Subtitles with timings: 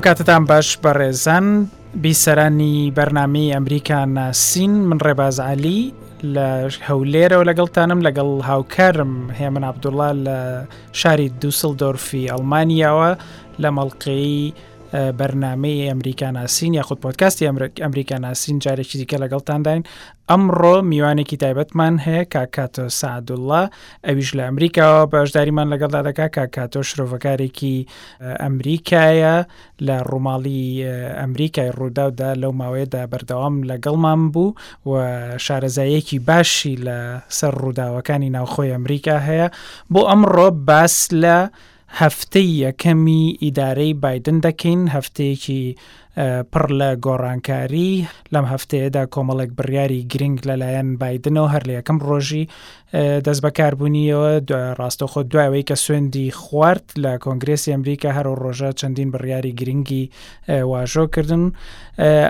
[0.00, 1.46] ئەم کاتتان باش بەڕێزان
[2.02, 5.80] بیسەرانی بەرنامی ئەمریکا ناسین من ڕێباز علی
[6.34, 6.48] لە
[6.88, 10.38] هەولێرەوە لەگەڵتانم لەگەڵ هاوکارم هێ من عبدوڵا لە
[11.00, 13.10] شاری دووسڵ دۆرفی ئەلمانیاوە
[13.62, 14.38] لە مەڵقەی
[14.92, 17.46] بەرنمەی ئەمریکاناسین یا خود پۆتکاستی
[17.80, 19.82] ئەمریکاناسین جارێکی دیکە لەگەڵتانداین
[20.30, 23.62] ئەمڕۆ میوانێکی تایبەتمان هەیە کاکاتۆ سعدوڵە
[24.06, 27.76] ئەویش لە ئەمریکاەوە بەشداریمان لەگەڵدا دەکا کاکاتۆ شرۆڤەکارێکی
[28.44, 29.36] ئەمریکایە
[29.86, 30.62] لە ڕووماڵی
[31.22, 34.54] ئەمریکای ڕووداودا لەو ماوەیەدا بەردەوام لەگەڵمان بوو
[34.86, 34.94] و
[35.44, 36.98] شارەزایەکی باشی لە
[37.38, 39.46] سەر ڕووداوەکانی ناوخۆی ئەمریکا هەیە
[39.92, 41.38] بۆ ئەمڕۆ باس لە
[41.98, 45.62] هەفتەی یەکەمی ئیدارەی بادن دەکەین هەفتەیەکی
[46.52, 47.90] پڕ لە گۆڕانکاری
[48.32, 52.44] لەم هەفتەیەدا کۆمەڵێک بڕیاری گرنگ لەلایەن بادنەوە هەر لە یەکەم ڕۆژی
[53.26, 54.30] دەست بەکاربوونیەوە
[54.80, 60.02] ڕاستەخۆ دوایەوەی کە سوێندی خوارد لە کۆنگرسی ئەمریکا هەرو ڕۆژە چەندین بڕیاری گرنگی
[60.72, 61.44] واژۆکردن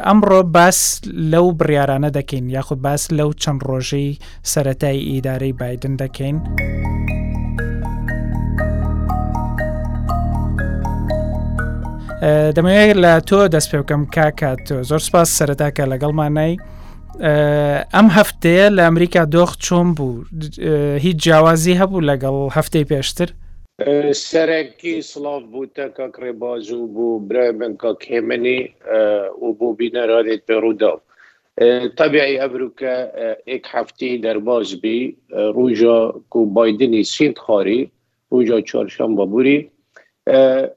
[0.07, 0.79] ئەمڕۆ باس
[1.33, 4.09] لەو بڕیارانە دەکەین یاخود باس لەو چەند ڕۆژەی
[4.53, 6.37] سەتای ئیدارەی بادن دەکەین.
[12.57, 16.53] دەمەوێت لە تۆ دەست پێ بکەم کاکات تۆ زۆر سپاس سەرتاکە لەگەڵمان نای
[17.95, 20.15] ئەم هەفتەیە لە ئەمریکا دۆخ چۆن بوو
[21.05, 23.29] هیچ جیاوازی هەبوو لەگەڵ هەفتەی پێشتر
[24.29, 28.61] سەرەکی سڵاف بووتە کاک ڕێباز و بوو برای من کاک هێمنی
[29.45, 30.93] و بوو بینەرانێت پێڕوودا
[32.01, 32.95] طبیعی ئەبروکە
[33.51, 34.99] ئێک هەفتی دەرباز بی
[35.57, 35.99] ڕوژە
[36.41, 37.81] و بادنی سید خاری
[38.33, 39.59] ڕوژە چۆرشەم بەبووری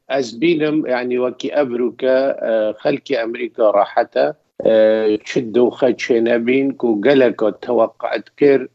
[0.09, 7.49] أزبينم آه، يعني وكي أبرك آه، خلك أمريكا راحتها آه، تشدو خدشنا بين كو قلق
[7.49, 8.69] توقعت كير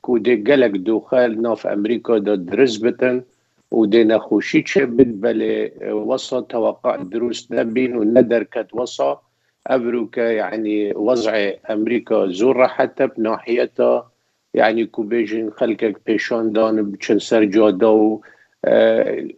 [0.00, 3.22] كو دي قلق دوخال نوف أمريكا دو درزبتن
[3.70, 4.18] ودي
[4.64, 9.22] تشبت بلي وصا توقع دروس نبين وندر كت وصا
[9.66, 14.10] أبرك يعني وضع أمريكا زور حتى بناحيتها
[14.54, 18.20] يعني كوبيجين خلقك بيشان دان بشن سرجو دو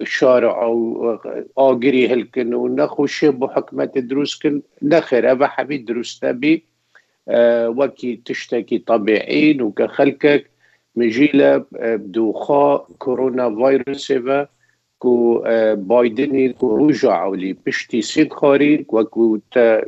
[0.06, 1.18] شارع او
[1.54, 6.62] آگری کن و نخوشه بو حکمت دروس کن نخیر او حبی دروس نبی
[7.78, 10.44] وکی تشتکی طبیعین و که خلکک
[10.96, 11.58] مجيلة
[12.00, 14.44] بدوخا كورونا فيروس و
[14.98, 15.40] كو
[15.76, 18.58] بايدن كو روجا عولي بشتي سيد تا
[18.88, 19.82] وكو تا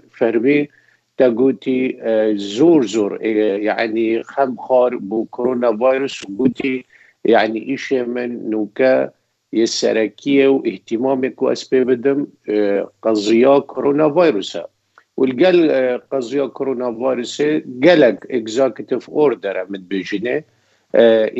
[1.19, 1.99] تقوتي
[2.37, 6.84] زور زور يعني خم خار بو كورونا فيروس وقوتي
[7.25, 9.10] يعني إيش من نوكا
[9.55, 11.89] یه و السراكية واهتمامك وأسباب
[13.03, 14.55] قضية و الگل
[15.19, 15.59] والقال
[16.13, 17.43] قضية كورونا فيروس
[17.85, 20.43] قالك اكزاكتيف اوردر من بجنه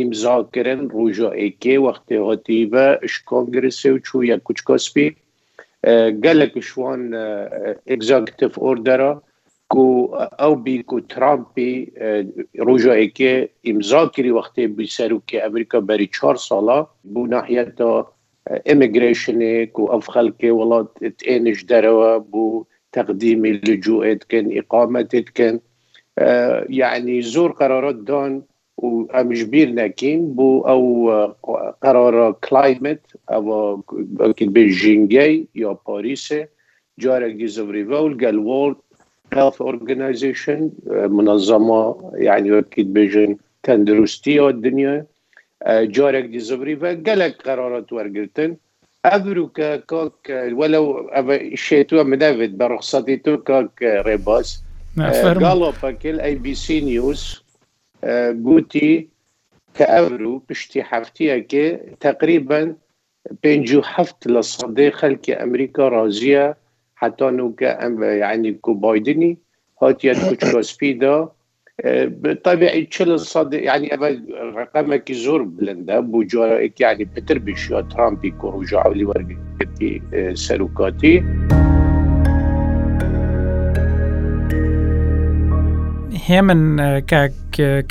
[0.03, 2.97] امضا کردن رجوع که وقت هاتی و
[3.55, 5.06] گرسه و چو یک کچ کسبی
[6.25, 7.01] گلک شوان
[7.95, 9.03] اگزاکتیف اوردر
[9.72, 9.83] کو
[10.44, 13.33] او بی کو ترامپ آه، روجا که
[13.72, 16.78] امزا کری وقتی بی سروک امریکا بری 4 سالا
[17.15, 17.81] بو ناحیت
[18.72, 20.10] امیگریشن آه، کو اف
[20.41, 20.83] كي والا
[21.19, 25.60] تینش دروا بو تقديم اللجوء اتكن إقامة اتكن
[26.19, 28.43] آه يعني زور قرارات دان
[28.77, 33.00] وامجبير ناكين بو او آه، قرار كلايمت
[33.31, 33.83] او
[34.37, 36.34] كي بيجينجاي يا باريس
[36.99, 38.77] جارة جيزو ريفول قال وولد
[39.37, 45.06] هيلث اورجنايزيشن آه، منظمة يعني اكيد بيجن تندرستي الدنيا
[45.62, 48.56] آه، جارك دي زبري فقالك قرارات ورقلتن
[49.04, 49.91] أبرو كاك
[50.53, 51.10] ولو
[51.54, 54.62] شيتو مدافد برخصتي تو كاك ريباس
[54.98, 57.44] قالوا باكل اي بي سي نيوز
[58.44, 59.09] قوتي
[59.75, 61.37] كأبرو بشتي حفتي
[62.00, 62.75] تقريبا
[63.42, 66.56] بينجو حفت لصديق خلك أمريكا رازية
[67.03, 67.63] حتى نوك
[68.01, 69.39] يعني كو بايدني
[69.83, 71.28] هات يد كوتشكوس فيدا
[72.45, 73.89] طبيعي تشل الصد يعني
[74.57, 79.09] رقمك زور بلندا بوجارك يعني بتر بشو ترامبي كورجع رجعوا
[79.60, 81.25] ورقتي اه، سلوكاتي
[86.28, 87.03] هێمن اه،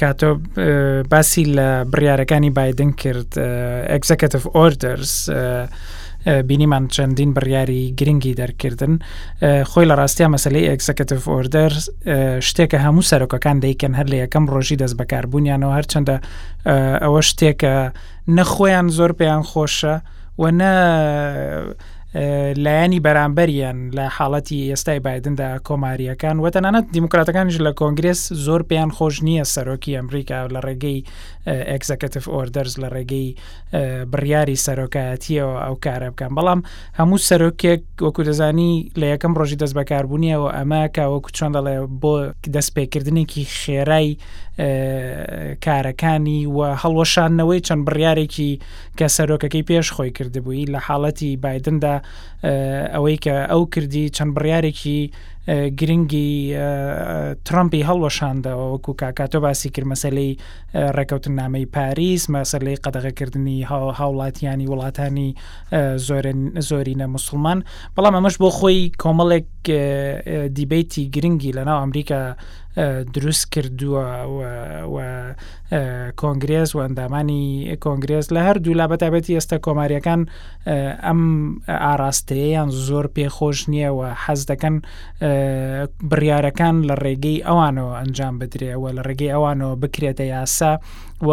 [0.02, 5.31] کاتۆ اه، باسيل برياركاني بايدن كرت کرد ئەگزەکەتف ئۆردرس
[6.25, 8.94] بینیمان چەندین بڕیاری گرنگی دەرکردن
[9.69, 11.73] خۆی لە ڕاستیا مەسلەی ئەکسەکەتف ئۆردەر
[12.47, 16.15] شتێکە هەموو سەرۆکەکان دەیکەن هەر لە یەکەم ڕۆژی دەست بەکاربوونیانەوە هەرچەندە
[17.03, 17.75] ئەوە شتێکە
[18.38, 19.95] نەخۆیان زۆر پێیان خۆشە
[20.41, 20.71] و نە
[22.65, 29.45] لایەنی بەرامبەریان لە حاڵەتی ئێستای بادندا کۆماریەکان وەتەنانەت دیموکراتەکانش لە کۆنگرس زۆر پێیان خۆش نییە
[29.56, 31.00] سەرۆکی ئەمریکا لە ڕێگەی
[31.48, 33.28] ئەکزەکەتف ئۆردەرز لە ڕێگەی
[34.12, 36.62] بڕیاری سەرۆکایەتیەوە ئەو کارە بکەن بەڵام
[37.00, 42.14] هەموو سەرۆکێک وەکو دەزانی لە یەکەم ڕۆژی دەست بەکاربوونیەوە ئەماکە وەکو چۆن دەڵێ بۆ
[42.56, 44.10] دەستپێکردنێکی خێرای
[45.66, 48.52] کارەکانی و هەڵوەشانەوەی چەند بڕیارێکی
[48.98, 51.96] کە سەرۆکەکەی پێش خۆی کردبووی لە حاڵەتی بادندا
[52.94, 55.02] ئەوەی کە ئەو کردی چەند بڕیارێکی
[55.50, 56.54] گرنگی
[57.46, 60.38] ترامپی هەڵوەشاندەوە وەکو کاکاتۆ باسی کرد مەسلەی
[60.96, 63.66] ڕێکەوتن نامەی پاریس مەسلەی قەدەغەکردنی
[63.98, 65.30] هاوڵاتیانی وڵاتانی
[66.68, 67.60] زۆرینە مسلمان
[67.96, 69.48] بەڵام ئەمەش بۆ خۆی کۆمەڵێک
[70.58, 72.22] دیبیتی گرنگی لەناو ئەمریکا
[73.13, 74.03] دروست کردووە
[76.21, 80.21] کۆنگرێز و ئەندامانی کۆنگرێز لە هەردوو لا بەتابەتی ئێستا کۆماریەکان
[81.06, 81.21] ئەم
[81.83, 84.75] ئاراستەیەیان زۆر پێخۆش نییەوە حەز دەکەن
[86.09, 90.73] بڕیارەکان لە ڕێگەی ئەوانەوە ئەنجام بدرێەوە لە ڕێگەی ئەوانەوە بکرێتە یاسا
[91.27, 91.31] و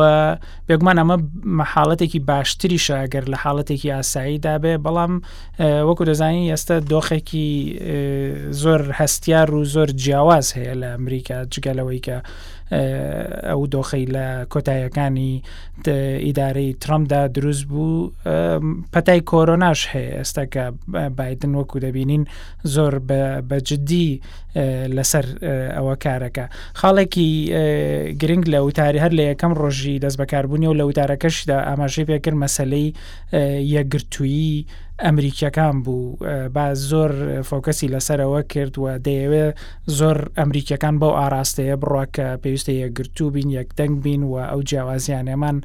[0.68, 1.16] بێگومان ئەمە
[1.60, 5.12] مەحاڵەتێکی باشتری شاگەر لە حاڵەتێکی ئاسایی دابێ بەڵام
[5.88, 7.48] وەکو دەزانی ئێستا دۆخێکی
[8.62, 12.16] زۆر هەستیار و زۆر جیاواز هەیە لە ئەمریکا جگەلەوەی کە
[12.72, 15.32] ئەو دۆخی لە کۆتاییەکانی
[16.26, 18.10] ئیدارەی ترمدا دروست بوو
[18.92, 20.64] پەتای کۆرۆناش هەیە ئێستا کە
[21.18, 22.22] بادن وەکو دەبینین
[22.74, 22.94] زۆر
[23.50, 24.10] بەجددی
[24.96, 25.26] لەسەر
[25.76, 26.44] ئەوە کارەکە
[26.80, 27.28] خاڵێکی
[28.20, 32.94] گرنگ لە وتاری هەر لە یەکەم ڕۆژی دەست بەکاربوونی و لە وتارەکەشدا ئاماژەی پێکرد مەسلەی
[33.76, 34.56] یەگرتووی
[35.04, 36.16] ئەمریکیەکان بوو
[36.54, 37.12] با زۆر
[37.48, 39.54] فۆکەسی لەسەرەوە کردووە دەیەوێت
[39.98, 45.56] زۆر ئەمریکیەکان بەو ئاراستەیە بڕوا کە پێویستە یەکگرتوو بین یەکدەنگ بین و ئەو جیاوازیانێمان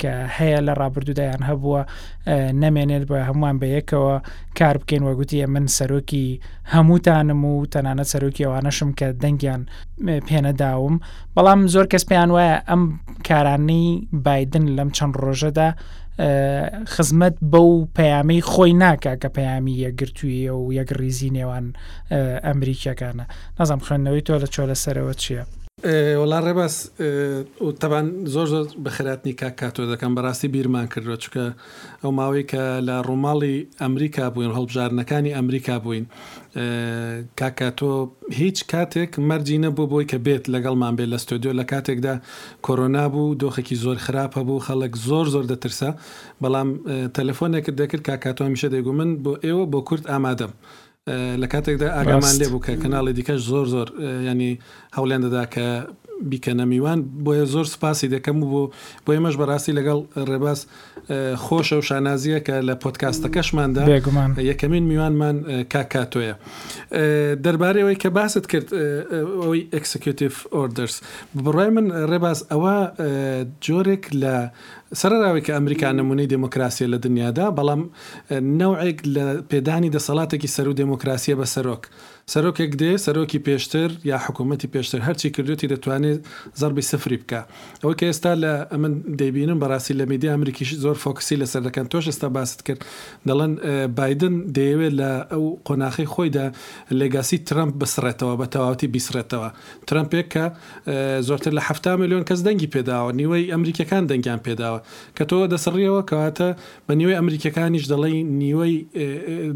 [0.00, 1.82] کە هەیە لە ڕابردودایان هەبووە
[2.62, 4.16] نەمێنێت بە هەمووان بەیەکەوە
[4.58, 6.26] کار بکەین وەگوتیە من سەرۆکی
[6.74, 9.62] هەمووتانم و تەنانەت سەرۆکی ئەوانەشم کە دەنگیان
[10.28, 10.94] پێنەداوم
[11.34, 12.82] بەڵام زۆر کەس پێیان وایە ئەم
[13.28, 13.84] کارانی
[14.26, 15.70] بادن لەم چەند ڕۆژەدا
[16.94, 21.66] خزمەت بەو پەیامەی خۆی ناکە کە پەیامی یەگرتوویە و یەک ریزی نێوان
[22.48, 23.24] ئەمریکیەکانە
[23.58, 25.44] نازام خوێندنەوەی تۆ لە چۆلەسەرەوە چییە؟
[26.20, 26.76] وەڵا ڕێبەس
[27.80, 31.46] تەبان زۆر زۆر بەخراتنی کا کاتۆ دەکەم بەڕاستی بیرمان کردوە چکە
[32.02, 36.04] ئەو ماوەی کە لە ڕووماڵی ئەمریکا بووین هەڵبژارنەکانی ئەمریکا بووین
[37.40, 37.92] کاکاتۆ
[38.40, 42.14] هیچ کاتێک مەرجی نەبوو بۆی کە بێت لەگەڵمان بێت لە ستۆدیۆ لە کاتێکدا
[42.66, 45.90] کۆرۆنا بوو دۆخێکی زۆر خراپە بوو خەڵک زۆر زۆر دەترسا
[46.42, 46.68] بەڵام
[47.16, 50.50] تەلەفۆنێکت دەکرد کاکاتۆ هەمیشە دەیگو من بۆ ئێوە بۆ کورت ئامادەم.
[51.42, 53.88] لە کاتێکدا ئاگامان لێ بوو کە کەناڵی دیکەش زۆر زۆر
[54.28, 54.52] ینی
[54.96, 55.66] هەوڵێن دەدا کە
[56.30, 58.72] بیکەنە میوان بۆیە زۆر سپاسی دەکەم و بۆ
[59.06, 59.98] بۆ ئێمەش بەڕاستی لەگەڵ
[60.30, 60.60] ڕێباز
[61.44, 63.82] خۆشە و شانازیە کە لە پۆتکاستەکەشماندا
[64.50, 65.36] یەکەمین میوانمان
[65.72, 66.34] کاکاتۆیە
[67.44, 68.68] دەربارەوەی کە باست کرد
[69.42, 70.94] ئەوی ئەکسکیوتیف ئۆردرس
[71.44, 72.76] بڕای من ڕێباز ئەوە
[73.66, 74.34] جۆرێک لە
[75.00, 77.82] سەرراوی کە ئەمریکا نمونەی دموکراسیە لە دنیادا بەڵام
[78.60, 81.84] نەوعێک لە پێدانی دەسەڵاتێکی سەر و دموکراسیە بە سەرۆک.
[82.32, 86.20] سەرۆکێک دێ سەرۆکی پێشتر یا حکوومەتی پێشتر هەرچی کردوێتی دەتوانێت
[86.60, 87.40] زەربی سفری بکە
[87.82, 92.04] ئەوە کە ئێستا لە ئەمن دەبینم بەڕاستی لە میدی ئەمریکیش زۆر فۆکسی لە سەردەکەن تۆش
[92.10, 92.80] ئێستا باست کرد
[93.28, 93.52] دەڵەن
[93.98, 96.46] بادن دەیەوێت لە ئەو قۆناخی خۆیدا
[96.98, 99.48] لێگاسی ترمپ بسرێتەوە بە تەواوتی بیسرێتەوە
[99.88, 100.44] ترمپێک کە
[101.28, 104.78] زۆرتر لە ه میلیۆن کەس دەنگی پێداوە نیوەی ئەمریکەکان دەنگیان پێداوە
[105.16, 106.48] کە تۆ دەسڕیەوە کەواتە
[106.86, 108.74] بە نیوەی ئەمریکەکانیش دەڵی نیوەی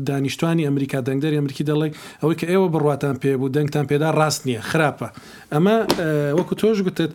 [0.09, 1.91] دانیشتانی ئەمریکا دەنگدەری ئەمریکی دەڵی
[2.23, 5.09] ئەوەی کە ئێوە ئەوە بڕاتان پێبوو دەنگتان پێدا ڕاست نییە خراپە
[5.53, 5.77] ئەمە
[6.39, 7.13] وەکو تۆش گوتت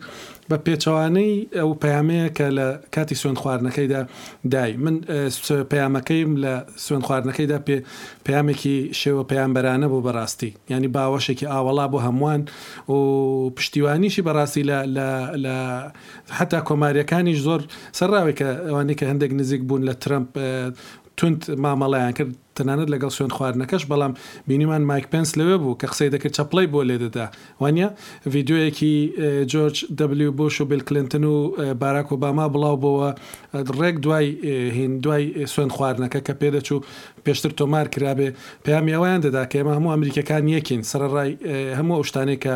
[0.50, 4.02] بە پێچوانەی ئەو پەیامەیە کە لە کاتی سوێن خواردنەکەیدا
[4.54, 4.94] دای من
[5.72, 6.52] پەیامەکەیم لە
[6.84, 7.76] سوێن خواردنەکەیدا پێ
[8.26, 12.40] پامێکی شێوە پەیامبەرانە بۆ بەڕاستی ینی باوەشێکی ئاوەڵا بۆ هەمووان
[12.92, 12.96] و
[13.56, 14.62] پشتیوانیشی بەڕاستی
[15.44, 15.56] لە
[16.38, 17.60] حتا کۆماریەکانیش زۆر
[17.98, 20.30] سەرراوێک کە ئەوانەی کە هەندێک نزیک بوون لە ترمپ
[21.18, 24.12] تند مامەڵیان کرد تەنانەت لەگەڵ شوێن خواردنەکەش بەڵام
[24.48, 27.26] بینیمان مایک پنس لەوێ بوو کە قسەی دەکرد چپڵی بۆ لێدەدا
[27.62, 27.88] وانە
[28.32, 28.94] ڤیددیوەکی
[29.52, 31.34] جۆرج دەبلی بۆش و بیل کلنتن و
[31.82, 33.10] باراک وباما بڵاو بۆەوە
[33.80, 34.26] ڕێک دوای
[34.76, 36.78] هین دوای سوێن خواردنەکە کە پێدەچوو
[37.24, 38.28] پێشتر تۆمار کرابێ
[38.64, 41.30] پامیاوایان دەدا کە ئێمە هەموو ئەمریکەکان یەکین سەرڕای
[41.78, 42.54] هەموو شتانێکە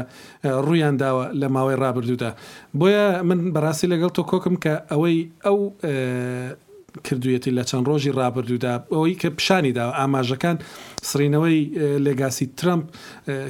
[0.67, 2.31] ڕویان داوە لە ماوەی ڕابردوودا
[2.79, 5.59] بۆیە من بەڕاستی لەگەڵ تۆ کۆکم کە ئەوەی ئەو
[7.09, 10.57] کردویەتی لە چەند ڕۆژی ڕابردوودا ئەوەی کە پیشانی داوە ئاماژەکان
[11.11, 11.59] سرینەوەی
[12.07, 12.85] لێگاسی ترامپ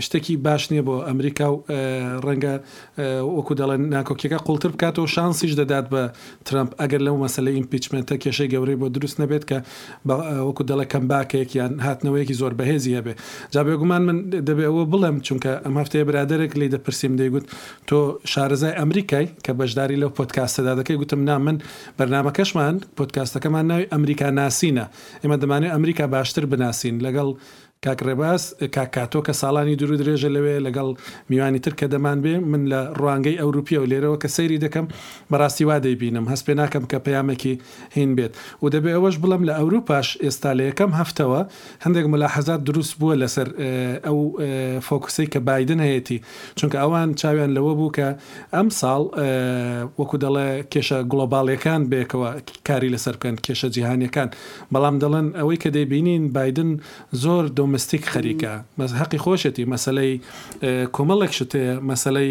[0.05, 1.57] شتێکی باش نییە بۆ ئەمریکا و
[2.27, 2.55] ڕەنگە
[3.37, 6.03] وەکو دەڵێن ناکۆکیەکە قوڵتر بکاتەوە شانسیش دەدات بە
[6.49, 9.59] ترامپ ئەگەر لەو مەسلە ئیمپیچمنتە کێشەی گەورەی بۆ دروست نەبێت کە
[10.49, 13.13] وەکو دەڵە کەمباکێک یان هاتنەوەیەکی زۆر بەهێزی هەبێ
[13.55, 14.19] جابێگومان من
[14.49, 17.45] دەبێ ئەوە بڵێم چونکە ئەم هەفتەیە برادێک لی دەپرسیم دەیگوت
[17.89, 17.99] تۆ
[18.33, 21.57] شارەزای ئەمریکای کە بەشداری لەو پۆتکاستەدا دەکەی گوتم نا من
[21.99, 24.85] بەرنمەکەشمان پۆتکاستەکەمان ناوی ئەمریکا ناسینە
[25.23, 27.29] ئێمە دەمانێت ئەمریکا باشتر بناسین لەگەڵ
[27.87, 28.43] کاکڕێباس
[28.77, 30.89] کاکاتۆ کە ساڵانی درو درێژە لەوێ لەگەڵ
[31.31, 34.87] میوانی تر کە دەمان بێ من لە ڕوانگەی ئەوروپیە و لێرەوە کە سەیری دەکەم
[35.31, 37.55] بەڕاستی وا دەیبینم هەست پێ ناکەم کە پەیامێکی
[37.97, 41.41] هین بێت و دەبێ ئەوەش بڵم لە ئەوروپاش ئێستا لە یەکەم هەفتەوە
[41.85, 43.49] هەندێک ملاحەزات دروست بووە لەسەر
[44.07, 44.19] ئەو
[44.87, 46.19] فۆکوسی کە بادن هەیەی
[46.59, 48.09] چونکە ئەوان چاویان لەوە بوو کە
[48.55, 49.03] ئەم ساڵ
[49.99, 52.29] وەکو دەڵێ کێشە گلۆباڵیەکان بێکەوە
[52.69, 54.29] کاری لەسەر بکەن کێشە جیهانیەکان
[54.73, 56.71] بەڵام دەڵێن ئەوەی کە دەیبینین بادن
[57.25, 58.51] زۆر دۆم مستیک خەریکە
[59.01, 60.13] حەقی خۆشەتی مەسلەی
[60.97, 61.53] کۆمەڵێکشت
[61.91, 62.31] مەسلەی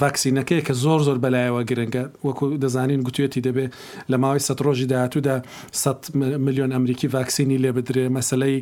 [0.00, 3.66] ڤاکسینەکەی کە زۆر زۆر بەلایەوە گرنگە وەکو دەزانین گوتوێتی دەبێ
[4.10, 5.36] لە ماوەی سە ڕۆژی داهاتوودا
[5.72, 8.56] 100 میلیۆن ئەمریکی ڤاکسینی لێ بدرێ مەسلەی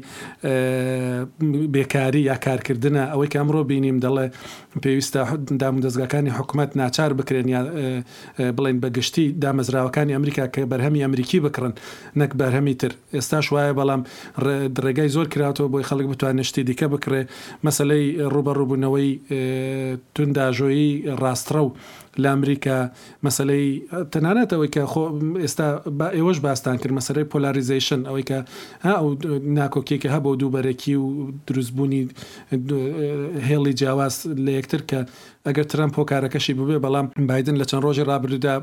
[1.74, 4.26] بێکاری یا کارکردنە ئەوەی کە ئەمڕۆ بینیم دەڵێ
[4.82, 5.20] پێویستە
[5.60, 7.62] دام دەستگاکانی حکوومەت ناچار بکرێن یا
[8.56, 11.72] بڵین بەگشتی دامەزراوەکانی ئەمریکا کە بەرهەمی ئەمریکی بکڕن
[12.20, 14.02] نەک بەرهەمی تر ئێستاش وایە بەڵام
[14.84, 17.20] ڕێگای زۆر کراوەوە بۆی خەڵک بتوان شتی دیکە بکرێ
[17.66, 19.08] مەسلەی ڕوبە ڕووبوونەوەی
[20.14, 20.88] تونداژۆیی
[21.22, 21.68] ڕاسترە و
[22.24, 22.76] لە ئەمریکا
[23.26, 23.66] مەسلەی
[24.12, 25.04] تەنانەتەوەی کە خۆ
[25.44, 25.66] ئێستا
[25.98, 28.38] با ئێوەش باستان کرد مەسەرەی پۆلاریزیشن ئەوەی کە
[28.84, 29.06] ئەو
[29.58, 31.06] ناکۆکێکە هەبە و دووبەرەکی و
[31.48, 32.02] دروستبوونی
[33.48, 34.98] هێڵی جیاواز لە یەکتر کە
[35.46, 38.54] ئەگەر ترەم پۆکارەکەشی ببێ بەڵام بادن لە چەند ڕۆژی ڕابردا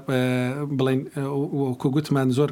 [0.77, 1.00] بڵین
[1.69, 2.50] وەکو گوتمان زۆر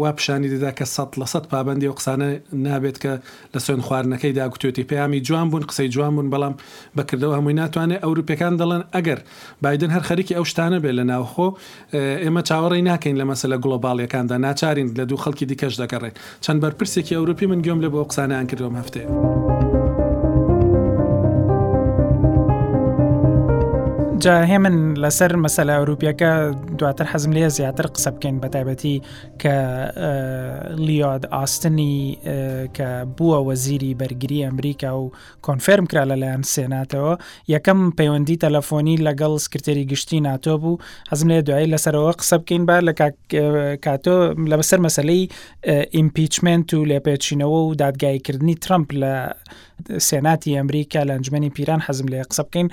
[0.00, 2.28] وا پیشانی دەدا کە سە لە سە پابندی و قسانە
[2.66, 3.12] نابێت کە
[3.54, 6.54] لە سوێن خواردنەکەی داگوتێتی پامی جوان بوون قسەی جوان بوون بەڵام
[6.96, 9.18] بەکردەوە هەمووی ناتوانێت ئەوروپەکان دەڵێن ئەگەر
[9.62, 11.48] بادن دەڵێن هەر خەرکی ئەو شتانە بێ لە ناوخۆ
[12.22, 16.14] ئێمە چاوەڕی ناکەین لە مەسە لە گڵۆباڵیەکاندا ناچارین لە دوو خەڵکی دیکەش دەگەڕێت
[16.44, 19.06] چەند بەرپرسێکی ئەوروپی من گوێم لە بۆ قسانیان کردم هەفتەیە.
[24.22, 26.30] جا هێمن لەسەر مەسەلا ئەوروپیەکە
[26.80, 28.96] دواتر حەزم لێ زیاتر قسە بکەین بە تایبەتی
[29.42, 29.56] کە
[30.86, 31.96] لیۆد ئاستنی
[32.78, 35.04] کە بووە وەزیری بەرگری ئەمریکا و
[35.44, 37.12] کۆنفرم کرا لەلایەن سێناتەوە
[37.54, 40.78] یەکەم پەیوەندی تەلەفۆنی لەگەڵ سکرێری گشتی ناتۆ بوو
[41.10, 42.92] حەزم لێ دوایی لەسەرەوە قسە بکەین بە لە
[43.84, 44.16] کاتۆ
[44.50, 45.22] لە بەسەر مەسلەی
[45.96, 49.14] ئیمپیچمنت و لێپێچینەوە و دادگایکردنی ترمپ لە
[50.08, 52.68] سێناتی ئەمریکا لە ئەنجمەی پیران حەزم لێ قسە بکەین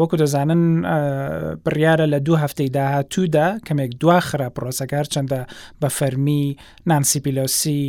[0.00, 0.62] وەکو دەزانن
[1.64, 5.40] بڕیاە لە دوو هەفتەی داهاتوودا کەمێک دواخرا پرۆسەکار چنددە
[5.80, 6.44] بە فەرمی
[6.90, 7.82] نانسیپیلۆسی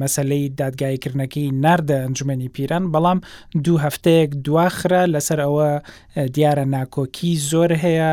[0.00, 3.18] مەسلەی دادگایکردنەکەی نردە ئەنجومی پیران بەڵام
[3.64, 5.70] دوو هەفتەیەک دواخرا لەسەر ئەوە
[6.34, 8.10] دیارە ناکۆکی زۆر هەیە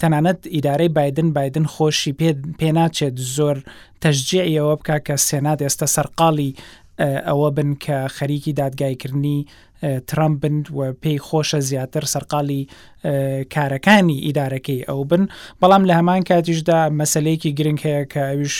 [0.00, 2.28] تەنانەت ئیدارەی بادن بادن خۆشی پێ
[2.60, 3.56] پێناچێت زۆر
[4.02, 6.52] تەژجیعیەوە بک کە سێنات ئێستا سەرقاڵی
[7.02, 9.38] ئەوە بن کە خەریکی دادگایکردنی
[10.10, 12.62] ترامپ بن و پێی خۆشە زیاتر سەرقالی
[13.54, 15.24] کارەکانی ئیدارەکەی ئەو بن
[15.62, 18.56] بەڵام لە هەمان کاتیشدا مەسلەیەکی گرنگ هەیە کە ئەوش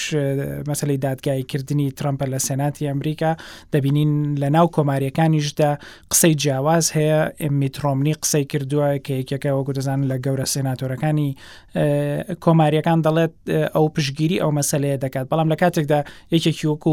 [0.71, 3.31] مەسلەی دادگایکردنی ترمپە لە سەناتی ئەمریکا
[3.75, 5.71] دەبینین لە ناو کۆماریەکانیشدا
[6.13, 7.21] قسەی جیاواز هەیە
[7.61, 11.29] میترۆمنی قسەی کردووە کە یەکەکە وەکو دەزان لە گەورە سێناتۆرەکانی
[12.45, 13.35] کۆماریەکان دەڵێت
[13.75, 16.01] ئەو پشگیری ئەو مەسلەیە دەکات بەڵام لە کاتێکدا
[16.35, 16.91] یەکێکی وەکو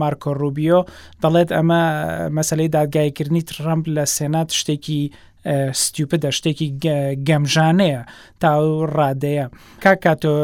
[0.00, 0.78] مارکۆ ڕوبیۆ
[1.24, 1.82] دەڵێت ئەمە
[2.38, 5.02] مەسلەی دادگایکردنی ترامپ لە سێنات شتێکی
[5.82, 6.68] ستیوپە دە شتێکی
[7.28, 8.02] گەمژانەیە
[8.40, 8.50] تا
[8.96, 9.46] ڕادەیە
[9.84, 10.34] کاکاتۆ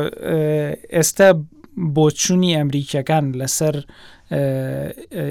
[0.97, 1.29] ئێستا
[1.97, 3.77] بۆچوونی ئەمریکیەکان لەسەر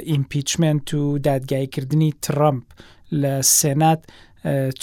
[0.10, 2.66] ئیمپیچمنت و دادگایکردنی ترامپ
[3.22, 4.02] لە سێنات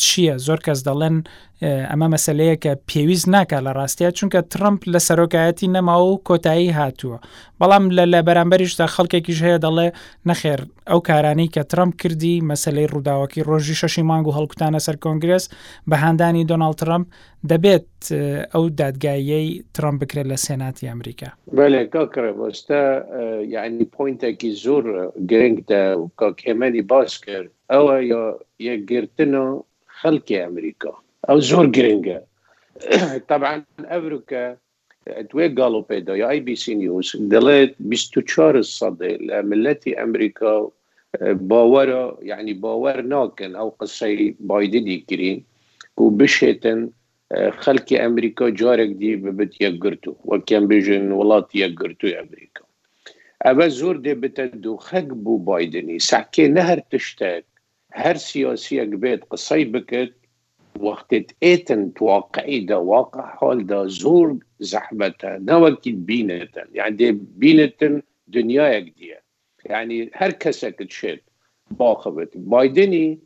[0.02, 1.16] چییە زۆر کەس دەڵێن
[1.66, 7.18] ئەمە مەسلەیە کە پێویست ناکە لە ڕاستیا چونکە ترمپ لە سەرۆکایەتی نەماوە و کۆتایی هاتووە
[7.60, 9.88] بەڵام لە لە بەرامبەریشدا خەڵکێکیش هەیە دەڵێ
[10.30, 15.44] نەخێر ئەو کارانی کە ترمپ کردی مەسلەی ڕووداوەکی ڕۆژی شەشی مانگ و هەڵکوتانە سەر کۆنگرس
[15.90, 17.06] بەهاندانی دۆناالد ترمپ
[17.50, 17.88] دەبێت
[18.52, 22.82] ئەو دادگاییەی ترمپ بکرێت لە سێناتی ئەمریکا بەێ کاکڕێ بۆستا
[23.56, 24.84] یعنی پوینتێکی زۆر
[25.30, 25.82] گرنگدا
[26.20, 28.22] کاکێمەنی باس کرد ئەوە یا
[28.68, 29.46] یەکگرتن و
[30.00, 30.94] خەڵکی ئەمریکا
[31.28, 32.22] او زور جرينجا
[33.30, 34.56] طبعا امريكا
[35.30, 40.72] توقالوا بيدا يا اي بي سي نيوز دلت 24 الصدي ملتي امريكا آه،
[41.32, 45.42] باور يعني باور ناكن او قصي بايدن يكرين
[45.96, 46.90] وبشيتن
[47.32, 52.60] آه، خلق امريكا جارك دي ببت يقرتو وكان بيجن ولات يقرتو امريكا
[53.42, 57.44] ابا زور دي بتدو خق بو بايدني سحكي نهر تشتاك
[57.92, 60.12] هر سياسيك بيت قصي بكت
[60.80, 61.10] وقت
[61.42, 69.14] اتن تواقعي دا واقع حال دا زور زحمتا نوكت بينتا يعني بينتا دنيا دي
[69.64, 71.20] يعني هر كسك تشد
[71.70, 73.18] باخبت بايدني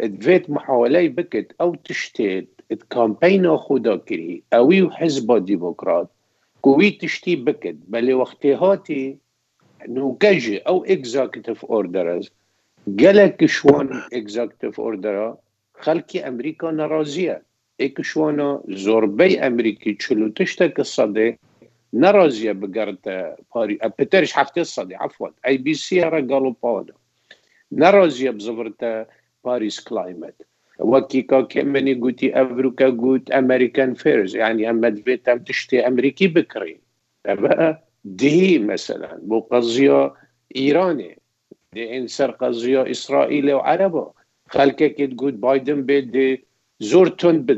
[0.00, 6.10] اتفيت محاولة بكت او تشتيت الكامبين خدا كري اوي وحزب ديمقراط
[6.60, 9.18] كوي تشتي بكت بل وقتي هاتي
[9.88, 12.30] نوكجي او اكزاكتيف اوردرز
[12.88, 15.38] جالك شوان اكزاكتيف اوردرا
[15.84, 17.36] خەڵکی ئەمریکا نەڕازیە
[18.10, 18.50] شوانا
[18.84, 21.28] زۆربەی امریکی چلو تشتا سەدێ
[22.02, 23.04] نەڕازیە بگرد
[23.50, 24.62] پاری پترش هەفتێ
[25.48, 26.94] ای بی سی هره گالو پاوەدا
[27.82, 28.92] نەڕازیە بزورتە
[29.44, 30.36] پاریس کلایمت
[30.92, 36.80] وەکی کاکێ منی گوتی ئەڤروکە گوت يعني فرز ینی ئەمەدبێت ئەم تشتی ئەمریکی بکڕین
[38.20, 40.00] دهی مثلا بو قەزیە
[40.58, 41.12] ئیرانێ
[41.74, 44.06] دێن انسر قەزیە ئیسرائیل و عەرەبە
[44.56, 46.28] خەلکێکت که بايدن بێت دێ
[46.90, 47.48] زۆر تند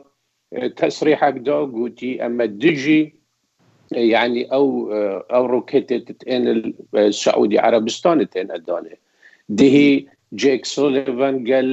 [0.79, 3.01] تصریح دا گوتی اما دیجی
[4.15, 4.65] يعني او
[5.35, 6.43] او روكيت تتين
[7.11, 8.53] السعودي عربستان ادانه.
[8.59, 8.93] الدانه
[9.57, 9.89] دهي
[10.41, 11.69] جيك سوليفان قال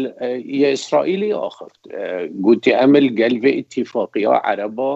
[0.62, 1.70] يا اسرائيلي اخر
[2.44, 4.92] قلت امل قال في اتفاقيه عربه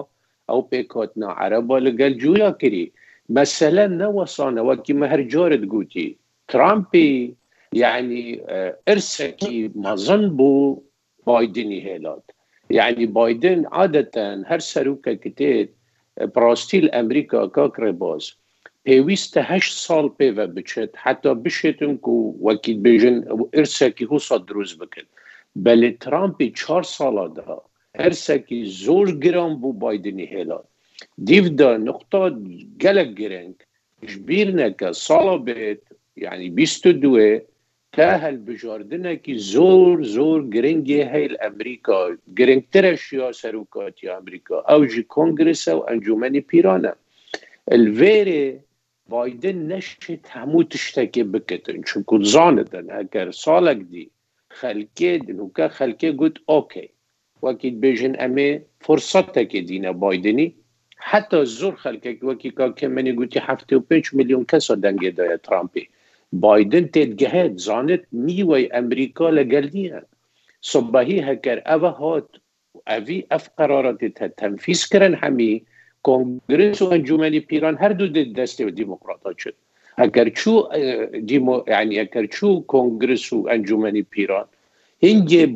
[0.51, 2.85] او پیکاتنا عربا لگل جويا كري
[3.29, 6.15] مسئله نوصانه وكما هرجورد قوتي
[6.47, 7.35] ترامبي
[7.73, 8.41] يعني
[8.89, 10.83] ارسكي ما ظنبو
[11.27, 12.31] بايدني هيلات
[12.69, 15.69] يعني بايدن عادة هر سروكا كتير
[16.35, 18.33] براستيل امريكا كاكر باز
[18.89, 22.13] پیویست هشت سال پیوه بچت حتی بشتن که
[22.45, 23.15] وکیل بیجن
[23.55, 25.03] ارسه هو ساد روز بکن
[25.55, 27.59] بلی ترامپی چهار سالا ده
[27.99, 30.65] ارسکی زور گرام بو بایدنی هیلاد
[31.19, 32.29] دیفدا نقطة
[32.79, 33.53] gelek gireng
[34.07, 35.79] ji bîr neke sala bêt
[36.15, 37.41] yani bîst duê
[37.91, 45.79] te helbijartinekî zor zor giringê heyl Emerîka girngtir şiya serokatiya Emerîka ew ji kongrese ew
[45.93, 46.93] encûmenî pîran e
[47.75, 48.57] Elvêrê
[49.11, 54.09] Biden neşit hemû tiştekê bikitin çunku zanidin heger salek dî
[54.51, 56.89] xelkê dinûke xelkê gut okey
[57.43, 60.53] wekî bêjin em ê forsatekê dîne Bidenî
[61.11, 62.07] حتی زور خلک
[62.57, 63.39] کا که منی گوتی
[63.89, 65.83] پنج میلیون کس دنگ دای ترامپی
[66.33, 66.85] بادن
[67.21, 69.99] گهد زانت نیوەی امریکا لەگەل نییە
[70.71, 72.29] صبحی هکر اوه هات
[72.95, 74.09] اوی اف قراراتی
[74.91, 75.51] کرن همی
[76.03, 78.07] کنگرس و انجومنی پیران هر دو
[78.39, 79.55] دسته و دیموکراتا شد
[80.39, 80.53] چو
[81.29, 84.45] دیمو یعنی اگر چو کنگرس و انجومنی پیران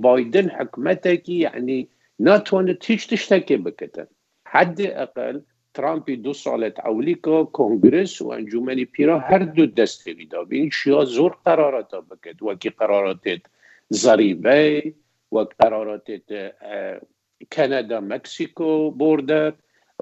[0.02, 1.88] بایدن بادن که یعنی
[2.24, 4.08] ناتوانێت تیش تشتکه بکتن
[4.52, 5.36] حد اقل
[5.78, 11.32] ترامپی دو سالت اولیکا کنگرس و انجومنی پیرا هر دو دسته بیدا بین شیا زور
[11.46, 13.26] قراراتا بکد و کی قرارات
[14.02, 14.62] زریبه
[15.34, 16.08] و قرارات
[17.56, 19.52] کانادا مکسیکو بوردر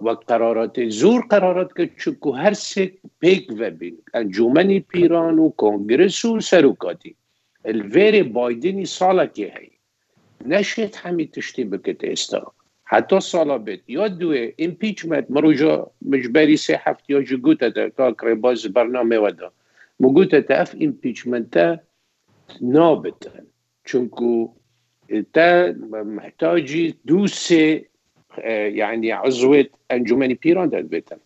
[0.02, 2.84] و قرارات زور قرارات که چکو هر سه
[3.22, 7.14] پیک و بین انجومنی پیران و کنگرس و سروکاتی
[7.70, 9.72] الویر بایدنی سالکی هی
[10.54, 12.52] نشید همی تشتی بکت استا
[12.88, 15.74] حتی سالابت یا دوه امپیچمنت مروجا
[16.12, 19.48] مجبری سه هفت یا جو گوتا تا کاکر باز برنامه ودا
[20.00, 21.56] مگوتا تا اف امپیچمنت
[22.76, 23.32] نابتا
[23.88, 24.32] چونکو
[25.34, 25.74] تا
[26.18, 27.84] محتاجی دو سه
[28.80, 31.18] يعني اه، عضوة أنجمن بيران بيتا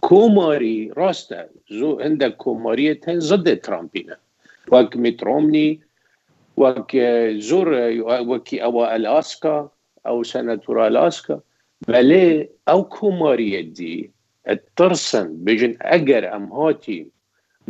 [0.00, 4.16] كوماري راستا زو عندك كومارية تن ضد ترامبينا
[4.72, 5.80] وك رومني
[6.56, 6.96] وك
[7.38, 7.68] زور
[8.30, 9.70] وك أو الأسكا
[10.10, 11.36] او سەنەتورالاسکە
[11.92, 12.26] بەلێ
[12.68, 13.96] ئەو کۆماریە دی
[14.78, 17.00] ترسن بژن ئەگەر ئەم هاتی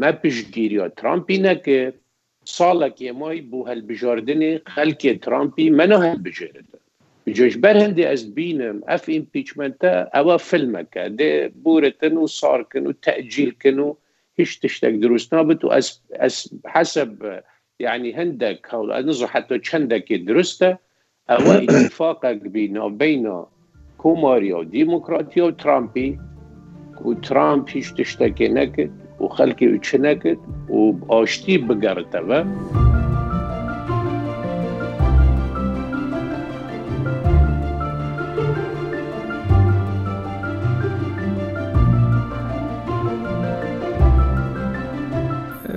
[0.00, 1.96] مە پشتگیریە ترامپی نەکرد
[2.56, 6.68] ساڵێک ئێمای بوو هەلبژاردنێ خەلکێ ترامپی منە هەلبژێرت
[7.36, 11.30] جۆشبەر هەندی از بینم اف ئیمپیچمنتە او فلمەکە دي
[11.64, 13.88] بورتن و سارکن و تەجیلکن و
[14.38, 15.68] هیچ تشتك دروس بت و
[16.74, 17.10] حسب
[17.86, 20.70] يعني هندك هول نزو حتى چندك درسته
[21.30, 23.26] ئەوە اتفاقك بينا بين
[24.02, 26.08] کۆماریا و دیموکراتیا و ترامپی
[27.04, 28.90] و ترامپ هیچ تشتێکی نەکرد
[29.22, 32.40] و خەلکی و چ نەکرد و ئاشتی بگەڕێتەوە.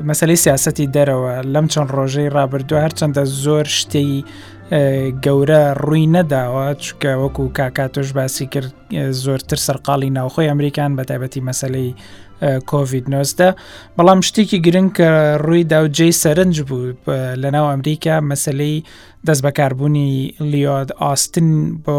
[0.09, 4.23] مەسلی سیاستی دەرەوە لەم چەند ڕۆژەی ڕابردووە هەرچەندە زۆر شتەی
[5.25, 8.71] گەورە ڕووی نەداوە چکە وەکو کاکاتۆش باسی کرد
[9.25, 11.89] زۆرتر سەرقاڵی ناوخۆی ئەمریکان بە تایبەتی مەسلەی
[12.71, 13.47] کۆVید 19
[13.97, 15.09] بەڵام شتێکی گرنگ کە
[15.45, 16.93] ڕووی داوجێ سەرنج بوو
[17.41, 18.77] لە ناو ئەمریکا مەسلەی
[19.27, 20.09] دەست بەکاربوونی
[20.53, 21.49] لیۆد ئاستن
[21.85, 21.97] بۆ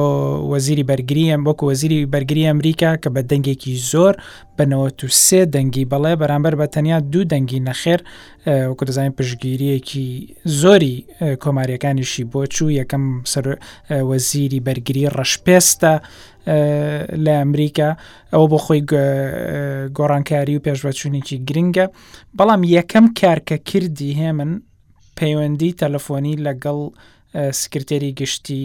[0.52, 4.14] وەزیری بەرگریم بۆکو وەزیری بەرگری ئەمریکا کە بە دەنگێکی زۆر
[4.56, 8.00] بەنەوە تو سێ دەنگی بەڵێ بەرامبەر بە تەنیا دوو دەنگی نەخێر
[8.70, 10.06] وەکو دەزانین پشگیریەکی
[10.60, 10.96] زۆری
[11.42, 13.04] کۆماریەکانیشی بۆ چوو یەکەم
[14.10, 15.94] وەزیری بەرگری ڕەشپێستە
[17.24, 17.88] لە ئەمریکا
[18.32, 18.82] ئەوە بۆ خۆی
[19.98, 21.86] گۆڕانکاری و پێشبەچوونێکی گرنگە
[22.38, 24.52] بەڵام یەکەم کارکە کردی هێمن
[25.18, 26.78] پەیوەندی تەلەفۆنی لەگەڵ
[27.60, 28.64] سکرێری گشتی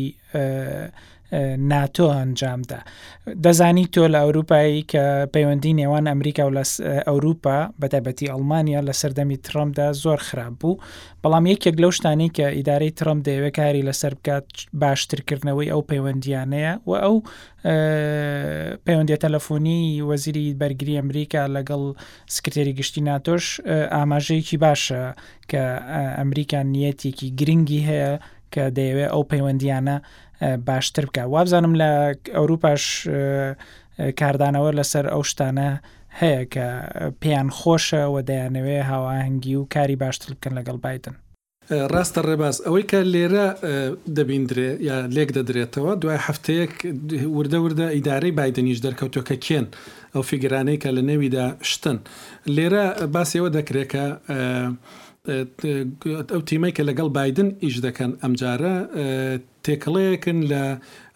[1.32, 2.80] ناتۆ ئەنجامدا
[3.46, 5.04] دەزانی تۆ لە ئەوروپایی کە
[5.36, 6.64] پەیوەندی نێوان ئەمریکا و لە
[7.08, 10.80] ئەوروپا بەتابەتی ئەلمانیا لە سەردەمی ترمدا زۆر خراپ بوو
[11.24, 14.46] بەڵام یەکێک لەو شتانی کە ئیدارەی ترم دەیەوێت کاری لەسەر بکات
[14.82, 17.16] باشترکردنەوەی ئەو پەیوەندیانەیە و ئەو
[18.86, 21.84] پەیوەندی تەلەفۆنی وەزیری بەرگری ئەمریکا لەگەڵ
[22.36, 23.46] سکرێری گشتی ناتۆش
[23.96, 25.02] ئاماژەیەکی باشە
[25.52, 25.64] کە
[26.22, 28.14] ئەمریکا نیەتێکی گرنگی هەیە
[28.56, 29.98] کە دەیەوێت ئەو پەیوەندیانە
[30.68, 31.92] باشتر بکە وابزانم لە
[32.36, 32.84] ئەوروپاش
[34.20, 35.70] کاردانەوە لەسەر ئەو شتانە
[36.22, 36.68] هەیە کە
[37.22, 41.16] پێیان خۆشە و دەیانەوێ هاواهنگگی و کاری باشتر بکەن لەگەڵ بایتن.
[41.96, 43.48] ڕاستە ڕێباز ئەوەی کە لێرە
[44.18, 46.74] دەبیندرێ یا لێک دەدرێتەوە دوای هەفتەیەک
[47.38, 49.68] وردە وردە ئیدارەی بادننیش دەرکەوتۆکە کێن
[50.14, 51.98] ئەو فیگرانەی کە لە نێویدا شتن
[52.56, 52.86] لێرە
[53.16, 54.06] باسیەوە دەکرێت کە
[56.34, 58.74] ئەو تیمەی کە لەگەڵ بادن ئیش دەکەن ئەمجارە
[59.66, 60.64] تێکەڵەیەکن لە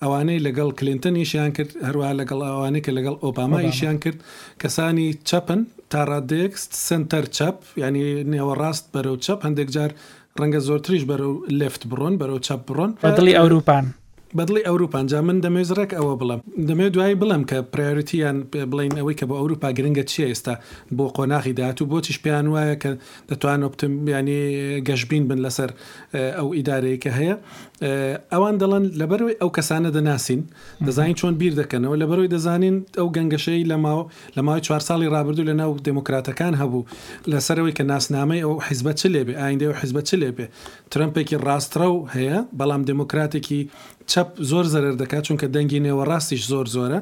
[0.02, 4.20] ئەوانەی لەگەڵ کلینتن ئیشیان کرد هەروە لەگەڵ ئەوانەی کە لەگەڵ ئۆپاما ئیشیان کرد
[4.62, 5.60] کەسانی چەپن
[5.94, 9.92] تاڕادێکست سنتەر چەپ ینی نێوە ڕاست بەرەو چەپ هەندێک جار
[10.40, 13.86] ڕەنگە زۆرتریش بەرەو لفت بڕۆن بەرەو چەپ بڕۆن بەدڵی ئەوروپان.
[14.38, 18.38] بەدڵی ئەوروپانجا من دەمێز ڕێک ئەوە بڵم دەمێت دوایی بڵم کە پرایەتیان
[18.72, 20.54] بڵین ئەوەی کە بە ئەوروپا گرنگە چیە ئێستا
[20.98, 22.92] بۆ قۆناغی داات و بۆچیش پێیان وایە کە
[23.30, 24.38] دەتوان وتم ینی
[24.88, 25.70] گەشتبین بن لەسەر
[26.38, 27.36] ئەو ئیدارەیە کە هەیە
[28.34, 30.42] ئەوان دەڵەن لەبەروی ئەو کەسانە دەناسین
[30.88, 34.04] دەزانین چۆن بیر دەکەنەوە لە بەروی دەزانین ئەو گەنگەشەی لە ماوە
[34.36, 36.88] لە ماوەی چوار ساڵی ڕابردوو لە ناو دموکراتەکان هەبوو
[37.32, 40.46] لەسەرەوەی کە ناسنامەی ئەو حیزبە چ لێبێ ئایندە و حیزبە چ لێبێ
[40.92, 43.62] ترمپێکی ڕاسترە و هەیە بەڵام دموکراتێکی
[44.14, 47.00] چەپ زۆر زەرەر دەکات چونکە دەنگی نێوە ڕاستیش زۆر زۆرە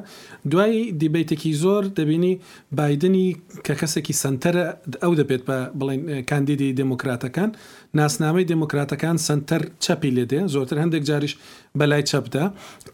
[0.52, 2.34] دوایی دیبیتێکی زۆر دەبینی
[2.78, 3.26] بادننی
[3.66, 4.64] کە کەسێکی سنتەرە
[5.02, 7.50] ئەو دەبێت بە بڵێن کاندیدی دموکراتەکان
[7.98, 11.34] ناسنامەی دموکراتەکان سنتەر چەپی لێدێ زۆرتر هەندێک جاریش
[11.78, 12.44] بەلای چەپدا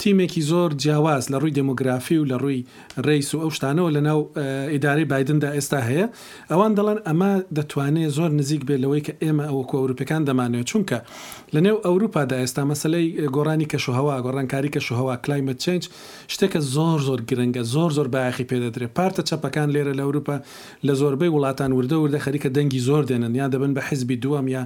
[0.01, 2.65] تیمێکی زۆر جیاواز لە ڕووی دموگرافی و لە ڕووی
[3.07, 4.21] ڕیس و ئەو شتانەوە لە ناو
[4.73, 6.07] ئیداری بادندا ئێستا هەیە
[6.51, 10.99] ئەوان دەڵەن ئەمە دەتوانێت زۆر نزیک بێت لەوەی کە ئێمە ئەوەکو ئەوروپەکان دەمانێت چونکە
[11.55, 15.83] لە نێو ئەوروپادا ئێستا مەسلەی گۆڕانی کەشوهوا گۆڕانکاری کەشوهوا کلایمە چنج
[16.33, 20.37] شتێکە زۆر زۆر گرنگە زۆر زۆر باخی پێدەدرێت پارتە چەپەکان لێرە لە ئەوروپا
[20.87, 24.63] لە زۆربەی وڵاتان وردە وردە خەریکە دەنگی زۆر دێنن یا دەبن بە حزبی دووەم یا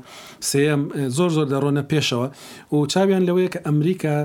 [0.48, 0.80] سم
[1.16, 2.28] زۆر زۆر دەڕۆنە پێشەوە
[2.72, 4.16] و چاویان لەوەیە کە ئەمریکا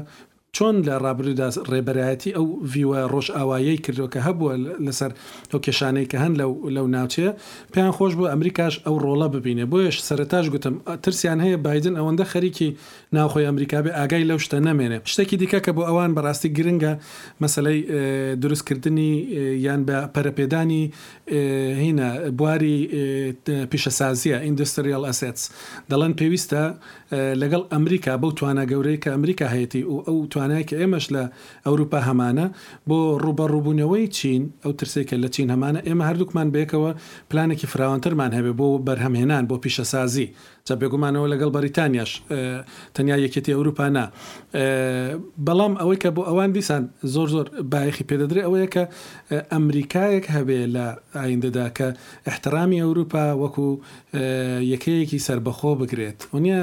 [0.58, 4.54] چۆن لە ڕابردا ڕێبەرایەتی ئەو ڤیوە ڕۆژ ئاوایی کردو کە هەبووە
[4.86, 5.12] لەسەر
[5.52, 7.32] ئەو کێشانەی کە هەن لەو لەو ناوچەیە
[7.74, 12.70] پێیان خۆش بوو ئەمریکاش ئەو ڕۆڵە ببینێ بۆیش سەرتاش گوتم ترسیان هەیە بادن ئەوەندە خەریکی
[13.18, 16.94] ناوخۆی ئەمریکا بێ ئاگای لەو شتە نامێنێ شتێکی دیکە کە بۆ ئەوان بەڕاستی گرنگە
[17.44, 17.80] مەسلەی
[18.42, 19.12] دروستکردنی
[19.66, 20.84] یان بە پەرەپێدانی
[21.84, 22.10] هینە
[22.40, 22.78] بواری
[23.72, 25.42] پیشەسازیە ئیندستریال ئەسێتس
[25.90, 26.64] دەڵەن پێویستە
[27.42, 31.24] لەگەڵ ئەمریکا بەو توانە گەورەی کە ئەمریکا هەیەی و ئەو توان توانای کە ئێمەش لە
[31.66, 32.46] ئەوروپا هەمانە
[32.90, 36.92] بۆ ڕوبەڕووبوونەوەی چین ئەو ترسێکە لە چین هەمانە ئێمە هەردووکمان بێکەوە
[37.30, 40.28] پلانێکی فراوانترمان هەبێ بۆ بەرهەمهێنان بۆ پیشەسازی
[40.68, 42.12] جا بێگومانەوە لەگەڵ بەریتانیاش
[42.96, 44.06] تەنیا یەکێتی ئەوروپانا
[45.48, 46.84] بەڵام ئەوەی کە بۆ ئەوان دیسان
[47.16, 48.84] زۆر زۆر باەخی پێدەدرێت ئەوەیە کە
[49.54, 50.88] ئەمریکایەک هەبێ لە
[51.22, 51.88] ئایندەدا کە
[52.30, 53.68] احترامی ئەوروپا وەکو
[54.74, 56.62] یەکەیەکی سربەخۆ بگرێت ونیە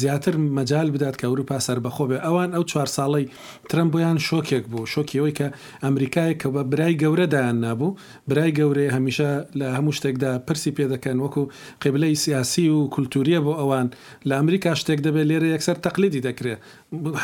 [0.00, 3.24] زیاتر مەجال بدات کە ئەوروپا سربەخۆ بێ ئەوان ئەو چوار ساڵی
[3.68, 5.48] ترم بۆیان شۆکێک بوو شۆکیەوەی کە
[5.84, 7.90] ئەمریکایەک کە بە برای گەورەدایان نابوو
[8.28, 11.44] برای گەورەیە هەمیشە لە هەموو شتێکدا پرسی پێدەکەن وەکو
[11.84, 13.86] قبلەی سیاسی و کولتور کولتوریە بۆ ئەوان
[14.28, 16.60] لە ئەمریکا شتێک دەبێت لێرە یەکسەر تەقلیدی دەکرێت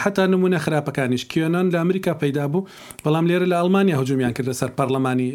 [0.02, 2.66] حتا نمونە خراپەکانیش کوێنان لە ئەمریکا پەیدا بوو
[3.05, 5.28] بەڵام لێرە لە ئەلمانیا هەجومیان کردە سەر پەرلەمانی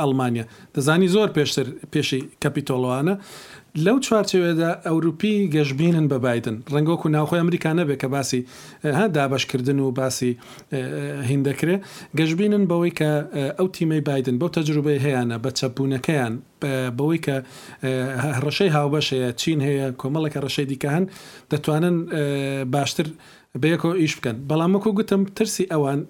[0.00, 3.14] ئەلمانیا دەزانی زۆر پێشتر پێشی کەپیتۆڵوانە
[3.86, 8.40] لەو چوارچوێدا ئەوروپی گەشتبینن بە بادن ڕنگۆک و ناوخۆی ئەمریکا نەبێت کە باسی
[8.84, 10.30] ها دابشکردن و باسی
[11.30, 11.76] هندەکرێ
[12.18, 13.10] گەشتبینن بەوەی کە
[13.58, 16.34] ئەو تیمەی بادن بەو تەجروبەی هەیەە بە چەپوونەکەیان
[16.98, 17.36] بەوەی کە
[18.44, 21.04] ڕەشەی هاوبەشەیە چین هەیە کۆمەڵەکە ڕەشەی دیکە هەن
[21.50, 21.96] دەتوانن
[22.74, 23.06] باشتر
[23.62, 26.00] بەیەکۆ ئیش بکەن بەڵامەکو گوتم ترسی ئەوان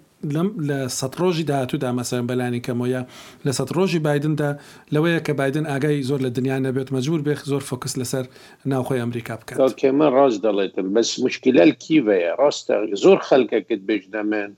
[0.68, 3.00] لە سە ڕۆژی داهاتوودا مەسەرم بەلانی کەمەیە
[3.46, 4.50] لە سە ڕۆژی بادندا
[4.94, 8.24] لەوەیە کە بادن ئاگای زۆر لە دنیا نەبێت مەجبور بێ زۆر فۆکس لەسەر
[8.72, 9.60] ناوخۆی ئەمریکا بکات
[10.00, 14.50] من ڕاست دەڵێتم بەس مشکلل کیڤەیە ڕاستە زۆر خەلکەکت بێژدەمێن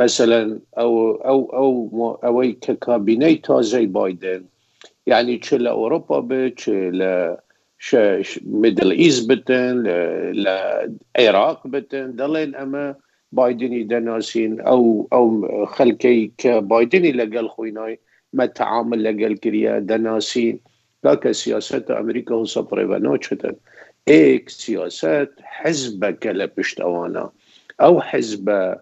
[0.00, 0.92] مثلەن ئەو
[1.26, 1.72] ئەو ئەو
[2.24, 4.42] ئەوەی کە کابینەی تازەی بادن
[5.10, 6.60] یعنی چ لە ئەوروپا بچ
[7.00, 7.12] لە
[8.62, 9.76] مدل ئیز بتن
[10.44, 10.56] لە
[11.20, 12.86] عێراق بتن دەڵێن ئەمە
[13.32, 17.98] بايدن دناسين او او خلكي بايدن لقال خويناي
[18.32, 20.60] ما تعامل لقال كريا دناسين
[21.04, 23.54] لك سياسات امريكا هو صبري بنوتشتن
[24.08, 27.30] ايك سياسات حزب كلبشت اوانا
[27.80, 28.76] او حزب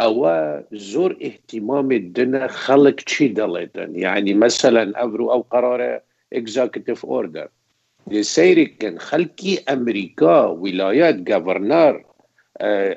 [0.00, 0.30] او
[0.72, 6.00] زور اهتمام الدنا خلق تشي دلتن يعني مثلا ابرو او قرار
[6.32, 7.48] اكزاكتيف اوردر
[8.10, 12.07] لسيري كان خلقي امريكا ولايات جافرنار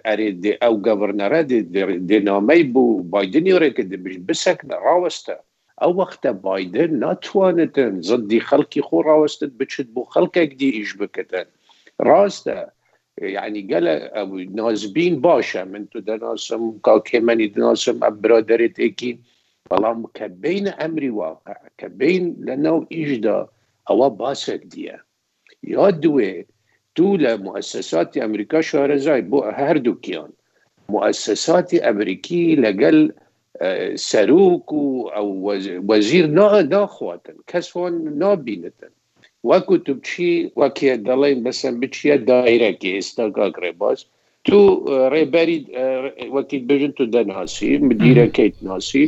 [0.06, 0.28] ئەری
[0.64, 1.42] ئەو گەورنەرە
[2.10, 5.36] دێنامەی بوو بادننی ڕێکە دەبش بسەک ڕاوەستە
[5.82, 11.48] ئەو وەختە بادن ناتوانێتن زدی خەڵکی خۆ ڕاوەستت بچت بۆ خەڵکێک دی ئیش بکەن
[12.10, 12.58] ڕاستە
[13.36, 13.96] یعنی گەلە
[14.58, 19.12] نازبین باشە من تو دەناسم کاکێمەنی دناسم ئە برادێت ئەکی
[19.70, 23.40] بەڵام کە بینە ئەمری واقع کە بین لە ناو ئیشدا
[23.88, 24.98] ئەوە باسێک دیە
[25.74, 26.50] یا دوێت
[26.98, 30.32] دوو لە مؤسساتی ئەمریکا شارەزای بۆ هەردووکیان
[30.96, 33.00] مؤسساتی ئەمریکی لەگەل
[34.10, 35.28] سەرۆک و ئەو
[35.90, 38.94] وەزیر ناداخواتن کەس هۆن نابینتن
[39.50, 44.00] وەکو تو بچی وەکێ دەڵێن بەسەر بچیە دایرەکی ئێستا گاگڕێ باز
[44.48, 44.60] تو
[45.14, 45.58] ڕێبەری
[46.36, 49.06] وەکی بژن تو دەناسی مدیرەکەیت ناسی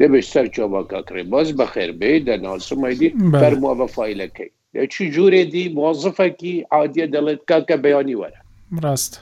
[0.00, 4.50] دەبێت سەر چۆباکەکرێ باز بەخێربێ دەناسمەدی بەرموە بە فیلەکەی
[4.94, 8.40] چی جوورێ دی مۆزفەکی عادیە دەڵێت کاکە بەیانی وەرە
[8.82, 9.12] ڕاست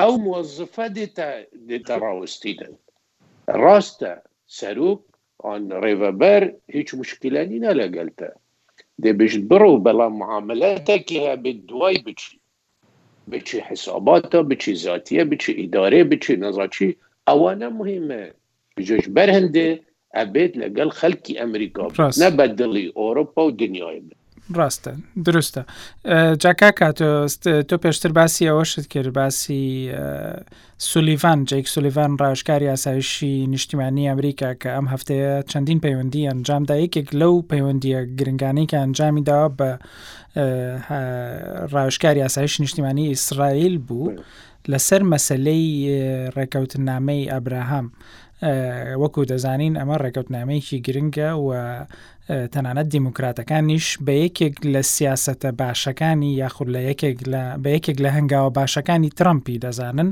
[0.00, 1.28] ئەو مۆزفە دێتە
[1.68, 2.74] دێتە ڕاوستیدن
[3.64, 4.12] ڕاستە
[4.56, 5.00] سەرروک
[5.52, 6.42] آن ڕێڤەبەر
[6.76, 8.30] هیچ مشکلانی نە لەگەلتە
[9.02, 12.32] دەبشت بڕۆ بەڵام معاملەتێکی هەبێ دوای بچی
[13.32, 16.88] بچی حساباتە بچی زیاتیە بچی ئیدارێ بچی نەزاچی
[17.28, 18.22] ئەوانە مهمە
[18.76, 19.68] بژش بەر هەندێ
[20.16, 21.86] ئەبێت لەگەڵ خەلکی ئەمریکا
[22.20, 24.17] نە بەدڵی ئۆروپا و دنیای بن
[24.56, 24.92] ڕاستە
[25.26, 25.62] دروستە
[26.42, 29.90] جاکا کاتۆست تۆ پێشتر باسی ئەوەشت کرد باسی
[30.88, 37.34] سولیڤان جێک سولیڤان ڕاشکاری ئاسایشی نیشتیمانی ئەمریکا کە ئەم هەفتەیە چەندین پەیوەندی ئەنجامدا یەکێک لەو
[37.50, 39.70] پەیوەندیە گرنگانەی کە ئەنجامی داوە بە
[41.74, 44.16] ڕاشکاری ئاسایش نیشتیمانی ئیسرائیل بوو
[44.72, 45.66] لەسەر مەسلەی
[46.36, 47.86] ڕێکەوتنامەی ئەبراهام.
[49.02, 51.48] وەکو دەزانین ئەمە ڕێکەوتنامەیەکی گرنگە و
[52.54, 56.78] تەنانەت دیموکراتەکانیش بە یەکێک لە سیاسەتە باشەکانی یاخود لە
[57.62, 60.10] بە یەکێک لە هەنگاوە باشەکانی ترمپی دەزانن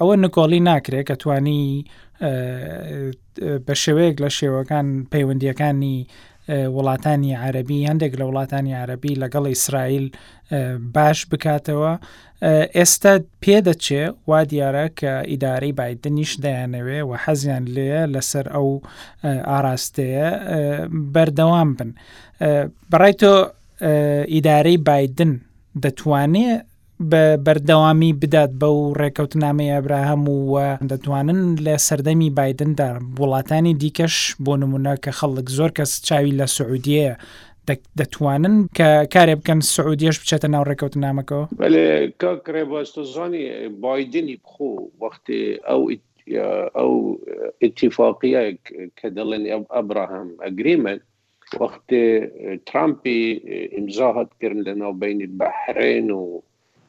[0.00, 1.64] ئەوە نکۆڵی ناکرێت کە توانی
[3.66, 5.98] بە شێوەیەک لە شێوەکان پەیوەندیەکانی
[6.76, 10.06] وڵاتانی عربی هەندێک لە وڵاتانی عربی لەگەڵ ئیسرائیل
[10.94, 11.92] باش بکاتەوە
[12.76, 18.68] ئێستا پێدەچێ وا دیارە کە ئیدارەی بادننیش دەیانەوێ و حەزیان لێە لەسەر ئەو
[19.50, 20.28] ئاراستەیە
[21.14, 21.90] بەردەوام بن.
[22.90, 23.30] بڕای تۆ
[24.34, 25.30] ئیدارەی بادن
[25.84, 26.64] دەتوانێت
[27.10, 30.52] بە بەردەوامی بدات بە و ڕێکەوتنامەی ئەبراهەم و
[30.90, 37.12] دەتوانن لە سەردەمی بادندا وڵاتانی دیکەش بۆ نمونە کە خەڵک زۆر کەس چاوی لە سعودیەیە
[37.98, 41.46] دەتوانن کە کارێ بکەن سعودیش بچێتە ناو ڕێکەوت نامەکەەوە
[42.22, 43.44] کاکرێ باستۆزانی
[43.82, 44.70] بادنی بخۆ
[45.02, 45.82] وەختی ئەو
[46.78, 46.92] ئەو
[47.66, 48.42] اتفاقیە
[48.98, 49.44] کە دەڵێن
[49.76, 50.98] ئەبراهام ئەگریمەن
[51.60, 52.04] وەختی
[52.68, 53.18] ترامپی
[53.74, 56.24] ئیمزاهت کردن لە ناوبینی بەحرێن و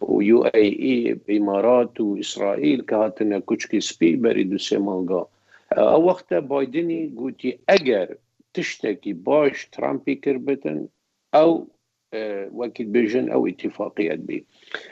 [0.02, 5.26] ويو اي اي بامارات واسرائيل كهاتنا كوتشكي سبي بريدو سيمانغا
[5.72, 8.18] او وقتا بايدني قوتي اجر
[8.54, 10.88] تشتكي باش ترامبي كربتن
[11.36, 11.68] او
[12.54, 14.46] وكيل بيجن او اتفاقيات بي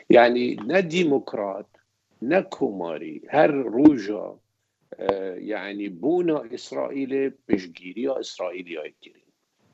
[0.10, 1.70] يعني نا ديمقراط
[2.22, 4.36] نا كوماري هر روجا
[5.38, 9.24] يعني بونا اسرائيل بشجيريا اسرائيليا يكري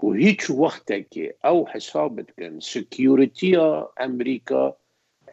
[0.03, 4.75] وهيج وقتك او حسابتك سكيورتيا امريكا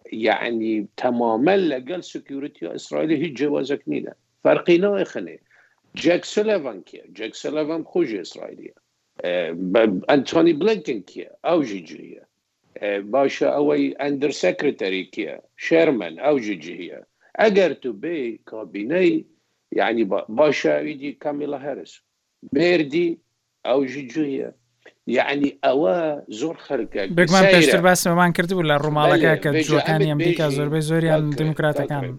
[0.07, 5.41] يعني تماما لقال سكيورتي اسرائيلي هي جوازك نيدا فرقي خني
[5.97, 8.73] جاك سوليفان كي جاك سوليفان خوج اسرائيلي
[9.21, 9.57] أه
[10.11, 12.21] انتوني بلينكن كي او جي جي
[12.81, 17.03] هي باشا اوي اندر سكرتاري كي شيرمان او جي جي هي
[17.41, 19.27] اگر تو بي كابيني
[19.73, 22.03] يعني باشا ايدي كاميلا هاريس
[22.43, 23.19] بيردي
[23.67, 24.53] او جي جي هي
[25.11, 29.79] يعني اوا زور خرك بيك ما بيشتر بس ما بان كرتي ولا رومالا كا جو
[29.79, 32.17] كان امريكا زور بزوريا ديمقراطا كان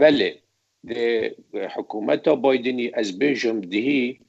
[0.00, 0.34] بله
[0.84, 4.20] دي حكومه بايدني از بيجم دي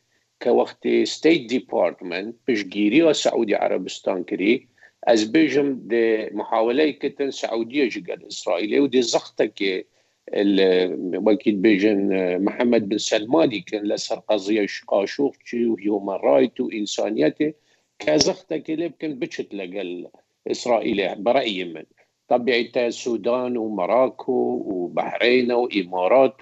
[0.41, 4.67] كوقت ستيت ديبارتمنت بيش جيري او سعودي عربستان كري
[5.07, 9.85] از بيجم دي محاوله كتن سعوديه جقال اسرائيلي ودي زختك كي
[10.33, 17.53] وكيد بيجن آه، محمد بن سلمان كان لسر قضية قاشوغتي وهيومان رايت وإنسانيته
[17.99, 20.07] كازختا كليب كان بشت لقل
[20.51, 21.83] إسرائيلي برأيي من
[22.27, 26.41] طبيعتها السودان ومراكو وبحرين وإمارات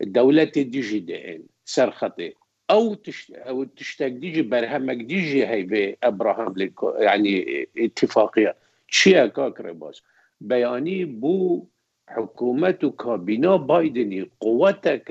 [0.00, 2.32] الدولة ديجي دين سرخطي
[2.70, 2.96] او
[3.34, 6.54] او تشتاق ديجي برهمك ديجي هاي بي ابراهام
[6.98, 8.54] يعني اتفاقيه
[8.90, 10.02] تشيا كاكري باس
[10.40, 11.64] بياني بو
[12.08, 15.08] حكومتك بنا بايدن قوتك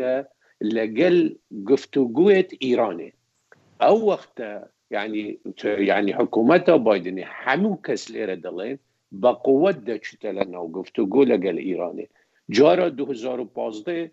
[0.62, 1.18] لجل
[1.72, 3.10] گفتگویت ايراني
[3.82, 8.78] او وقتا يعني يعني حكومته بايدن همو کس لیره دلین
[9.22, 11.22] با قوت ده چتلنا و گفتگو
[12.50, 14.10] 2015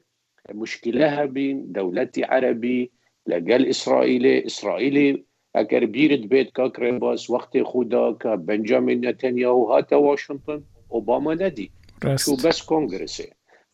[0.54, 2.90] مشكله هبين دولتي عربي
[3.26, 5.22] لجل اسرائيلي اسرائيلي
[5.60, 11.70] اگر بيرد بيت که کرباس وقت خدا که بنجامین نتنیاهو هاتا واشنطن اوباما ندید
[12.16, 13.22] شو بس كونغرس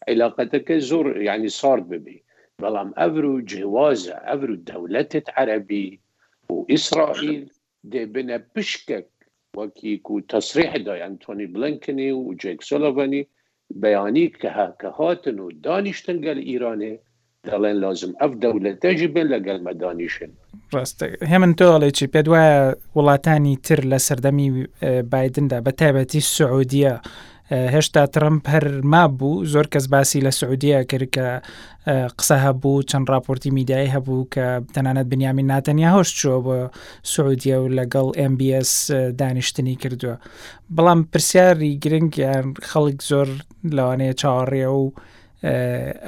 [0.09, 2.25] علاقتك زور يعني صار ببي
[2.59, 6.01] بلام افرو جوازة افرو دولة عربي
[6.49, 7.49] واسرائيل
[7.85, 9.09] دي بنا بشكك
[9.57, 13.29] وكيكو تصريح دا انتوني يعني بلينكني وجيك سولوفاني
[13.71, 17.01] بياني كهاتن ودانشتن قال ايراني
[17.45, 20.29] دلين لازم اف دولة تجب لقل مدانيشن
[20.75, 27.01] راست همان تغلي چی بدوا ولاتانی تر لسردمی آه، بایدن دا بتابتی السعودية
[27.51, 31.27] هێشتا ترمپ هەرما بوو زۆر کەس باسی لە سعودیە کرد کە
[32.19, 36.57] قسە هەبوو چەند راپۆرتی میدایی هەبوو کە تەنانەت بنیامین ناتەنیا هۆش چوە بۆ
[37.13, 38.71] سعودیە و لەگەڵ MBS
[39.19, 40.17] دانیشتنی کردووە
[40.77, 43.29] بەڵام پرسیاری گرنگ یان خەڵک زۆر
[43.77, 44.83] لەوانەیە چاوەڕێ و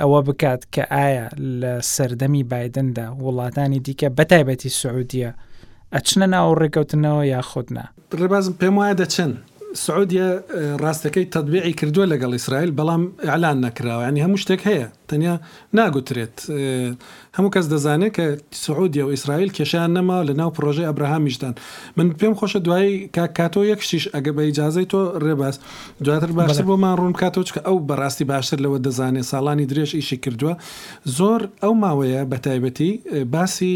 [0.00, 1.26] ئەوە بکات کە ئایا
[1.60, 5.30] لە سەردەمی بادندا وڵاتانی دیکە بەتایبەتی سعودیە
[5.94, 7.84] ئەچنە ناو ڕێکەوتنەوە یاخودنا.
[8.20, 9.32] ڕێبازم پێم وایە دەچن
[9.84, 10.28] سعودیا
[10.84, 15.34] ڕاستەکەی تەدبیعی کردووە لەگەڵ ئیسرائیل بەڵام ئەلان نەکراوە ینی هەموو شتێک هەیە تەنیا
[15.78, 16.36] ناگوترێت
[17.36, 18.24] هەموو کەس دەزانێت کە
[18.66, 21.54] سعودی و ئیسرائیل کێشیان نەما لە ناو پرۆژەی ئەبراهامیشدان
[21.96, 25.54] من پێم خۆشە دوایی کاکاتۆ یەکشیش ئەگە بە ئیجاازەی تۆ ڕێباز
[26.04, 30.54] دواتر باشتر بۆمان ڕوون کاتۆچکە ئەو بەڕاستی باشتر لەوە دەزانێت ساڵانی درێژ ئیشی کردووە
[31.18, 32.90] زۆر ئەو ماوەیە بە تایبەتی
[33.34, 33.74] باسی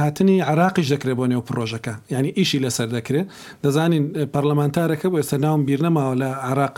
[0.00, 3.26] هاتنی عراقیش دەکرێت بۆ نێو پرۆژەکە ینی ئیشی لەسەر دەکرێت
[3.64, 6.74] دەزانین پەرلەمانتارەکە بۆ ئێستا ناوم بیر نەماوە لە عراق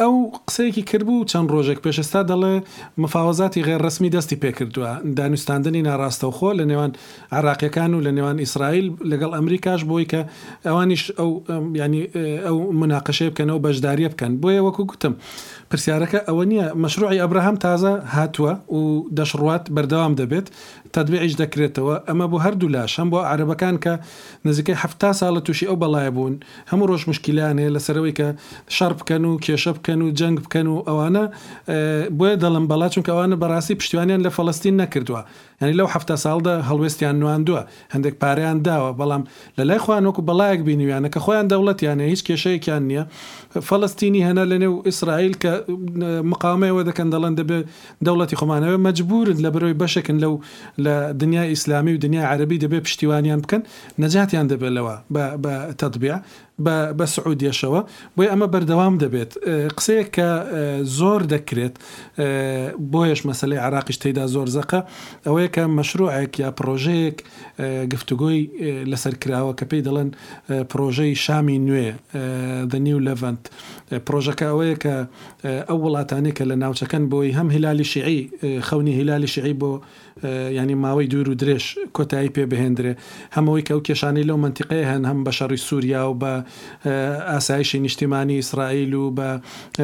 [0.00, 0.14] ئەو
[0.46, 2.54] قسەیەکی کردبوو چەند ڕۆژێک پێشستا دەڵێ
[3.02, 6.90] مفاوزاتی غێر ڕسمی دەستی پێکردووە دانوستاندنی ناڕاستەوخۆ لە نێوان
[7.36, 10.20] عراقیەکان و لە نێوان ئیسرائیل لەگەڵ ئەمریکاش بۆی کە
[10.66, 11.30] ئەوانیش ئەو
[11.80, 12.02] ینی
[12.46, 15.14] ئەو مناقشەی بکەنەوە بەشداریە بکەن بۆیە وەکو گوتم
[15.70, 18.80] پرسیارەکە ئەوە نییە مەشروعی ئەبراهام تازە هاتووە و
[19.18, 20.46] دەشڕات بەردەوام دەبێت
[20.96, 23.94] تەدبێعش دەکرێتەوە ئەمە بۆ هەردوو لاش هەم بۆ عربەکان کە
[24.46, 26.34] نزیکەی هەفتا ساڵە تووشی ئەو بەڵایە بوون
[26.70, 28.28] هەموو ڕۆژ مشکیلان هەیە لەسەرەوەی کە
[28.76, 31.24] شار بکەن و کێشە بکەن و جەنگ بکەن و ئەوانە
[32.18, 35.20] بۆیە دەڵم بەڵا چونکە ئەوانە بەڕاستی پشتیوانیان لە فەڵستین نەکردووە
[35.62, 37.62] هەنی لەو هەفتە ساڵدا هەڵوێستیان نواندووە
[37.94, 39.22] هەندێک پاریان داوە بەڵام
[39.58, 43.04] لە لای خوانوەکو بەڵایەک بینیویانە کە خۆیان دەوڵەتیانە هیچ کێشەیەکیان نییە
[43.68, 45.52] فەڵستینی هەنا لە نێو ئیسرائیل کە
[46.32, 47.58] مقامەوە دەکەن دەڵەن دەبێ
[48.06, 50.34] دەوڵەتی خۆمانەوە مجبورن لە بەرەوەی بەشکن لەو
[50.84, 53.62] لە دنیا ئیسلامی و دنیا عربی دەبێ پشتیوانیان بکەن
[54.02, 54.94] نەجاتیان دەبێت لەوە
[55.42, 56.16] بە تەطبیع
[56.98, 57.80] بە سعودیەشەوە
[58.16, 59.32] بۆی ئەمە بەردەوام دەبێت
[59.78, 60.28] قسەیە کە
[60.98, 61.74] زۆر دەکرێت
[62.92, 64.80] بۆیش مەسلەی عراقیش تێدا زۆر زەقە
[65.26, 67.18] ئەوەیە کە مەشروعێک یا پرۆژەیەک
[67.92, 68.40] گفتوگۆی
[68.92, 70.10] لەسەر کراوە کە پێی دەڵێن
[70.70, 71.88] پرۆژەی شامی نوێ
[72.72, 73.42] دەنیو لەڤند
[74.06, 74.94] پرۆژەکە ئەوەیە کە
[75.68, 78.18] ئەو وڵاتانی کە لە ناوچەکەن بۆی هەم هلالی شعی
[78.66, 79.72] خەونی هلالی شعی بۆ
[80.58, 81.64] ینی ماوەی دوور و درێژ
[81.96, 82.92] کۆتایی پێ بهێندرێ
[83.36, 86.32] هەمەوەی کە ئەو کێشانی لەو منتیقەیە هەن هەم بە شەڕی سووریا و بە
[86.86, 89.28] ئاسایشی نیشتیمانی ئیسرائیل و بە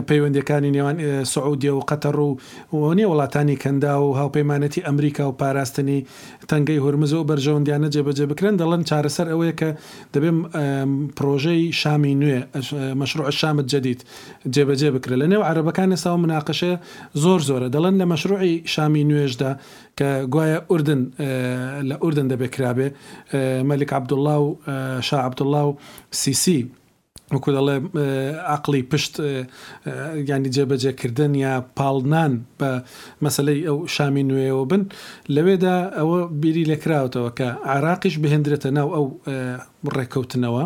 [0.08, 0.96] پەیوەندەکانی نێوان
[1.32, 6.06] سعودیە و قەتەڕ و نیە وڵاتانی کەندا و هاوپەیمانەتی ئەمریکا و پاراستنی
[6.50, 9.70] تەنگەی هورمز و بەرژەوندیانە جێبەجێ بکرن دەڵەن چارەسەر ئەوەیە کە
[10.14, 10.38] دەبێم
[11.18, 12.40] پرۆژەی شامی نوێ
[13.00, 14.00] مەشروع شامت جدید
[14.54, 16.72] جێبەجێ بکرێت لە نێو عربەکان ێستا مناقشە
[17.22, 19.52] زۆر زۆرە دەڵەن لە مەشروعی شامی نوێژدا
[19.98, 21.00] کە گوایە ئوردن
[21.90, 22.88] لە ئوردن دەبێکرابێ
[23.68, 24.48] مەلک عبدوڵلا و
[25.08, 25.76] شعبدوڵلا و
[26.20, 26.60] سیسی
[27.34, 27.76] وەکو دەڵێ
[28.56, 29.14] عقلی پشت
[30.30, 32.70] ینی جێبەجێکردن یا پاڵنان بە
[33.24, 34.82] مەسلەی ئەو شامی نوێەوە بن
[35.34, 39.06] لەوێدا ئەوە بیری لێکراوتەوە کە عراقیش بهێندرێتە ناو ئەو
[39.96, 40.64] ڕێککەوتنەوە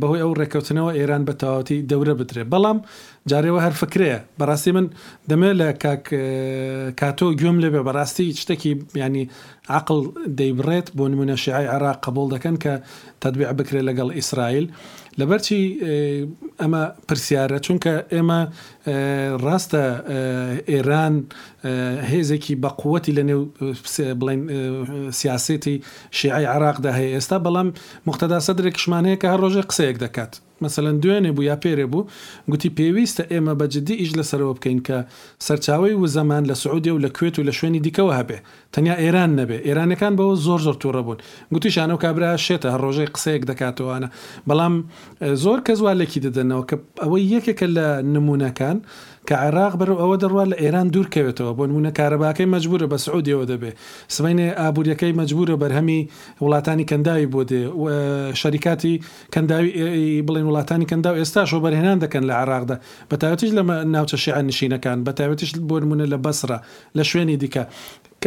[0.00, 2.78] بەهۆی ئەو ڕێککەوتنەوە ئێران بە تەواوەتی دەورە بدرێ بەڵام
[3.30, 4.86] جارێەوە هەر فکرەیە بەڕاستی من
[5.30, 5.68] دەمێت لە
[7.00, 8.72] کاتۆ گوێم لێبێ بەڕاستی شتێکی
[9.02, 9.24] ینی
[9.70, 10.06] عقل
[10.40, 12.72] دەیبڕێت بۆ نمونە شیعی عراق قبول دەکەن کە
[13.20, 14.66] تدبیع بکرێت لەگەڵ ئیسرائیل
[15.18, 15.62] لەبەرچی
[16.60, 18.40] ئەمە پرسیارە چونکە ئێمە
[19.44, 19.84] ڕاستە
[20.72, 21.14] ئێران
[22.10, 23.42] هێزێکی بەقوەتی لە نێو
[24.20, 24.40] بڵێن
[25.20, 25.76] سیاسەتی
[26.18, 27.68] شیعی عراقدا هەیە ئێستا بەڵام
[28.06, 32.08] مختدا سەدرێکشمان هەیە کە هەر ڕۆژێ قسەیەک دەکات مەمثلەن دوێنێ بوو یا پێرێ بوو
[32.50, 34.98] گوتی پێویستە ئێمە بەجددی ئیش لەسەرەوە بکەین کە
[35.46, 38.38] سەرچاوی و زەمان لە سعودی و لە کوێت و لە شوێنی دیکەوە هەبێ
[38.74, 41.18] تەنیا ئێران نەبێ بێ ئێرانەکان بەەوە زۆر زۆر تووڕە بوون
[41.54, 44.08] گوتیشانەوە کابرا شێتە هە ڕۆژەی قسەیەک دەکاتەوەوانە
[44.48, 44.74] بەڵام
[45.44, 48.76] زۆر کەزوالێکی دەدەنەوە کە ئەوەی یەکێکە لە نمونونەکان
[49.28, 53.70] کە عێراق بەرەو ئەوە دەڕوات لە ئێران دوورکەوێتەوە بۆ نمونە کارەباکەی مجبورە بە سعودیەوە دەبێ
[54.16, 56.00] سمێنێ ئابوووریەکەی مجبورە بەرهەمی
[56.44, 57.62] وڵاتانی کەنداوی بۆ دێ
[58.40, 58.94] شەریکاتی
[59.34, 59.70] کەنداوی
[60.26, 62.76] بڵین وڵاتانی کەنداو ئێستا شۆ بەرهێنان دەکەن لە عراقدا
[63.10, 63.62] بە تاوتیش لە
[63.94, 66.58] ناوچە شیعان نشینەکان بە تاوێتیش بۆ نمونە لە بەسرە
[66.96, 67.64] لە شوێنی دیکە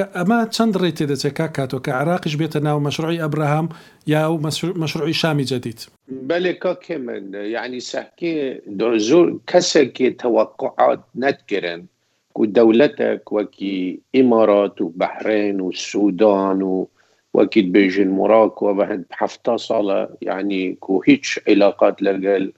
[0.01, 3.69] كما تشندري تي دي كاكاتو كعراقي جبيت مشروعي ابراهام
[4.07, 4.27] يا
[4.75, 11.85] مشروعي شامي جديد بلي كاكيمن يعني سحكي دوزور كسكي توقعات نتكرن
[12.33, 16.87] كو دولتك وكي امارات وبحرين والسودان و
[17.33, 22.53] وكيد بيجين مراك وبعد بحفتة صالة يعني كو هيتش علاقات لقال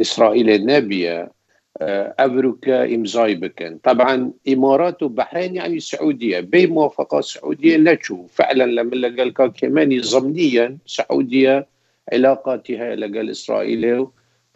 [0.00, 1.30] اسرائيل اه، النبيه
[2.20, 9.34] أبروكا إمزاي بكن طبعا إمارات وبحرين يعني سعودية بموافقة سعودية لا تشوف فعلا لما لقال
[9.34, 11.66] كاكيماني ضمنيا سعودية
[12.12, 14.06] علاقاتها لقال إسرائيل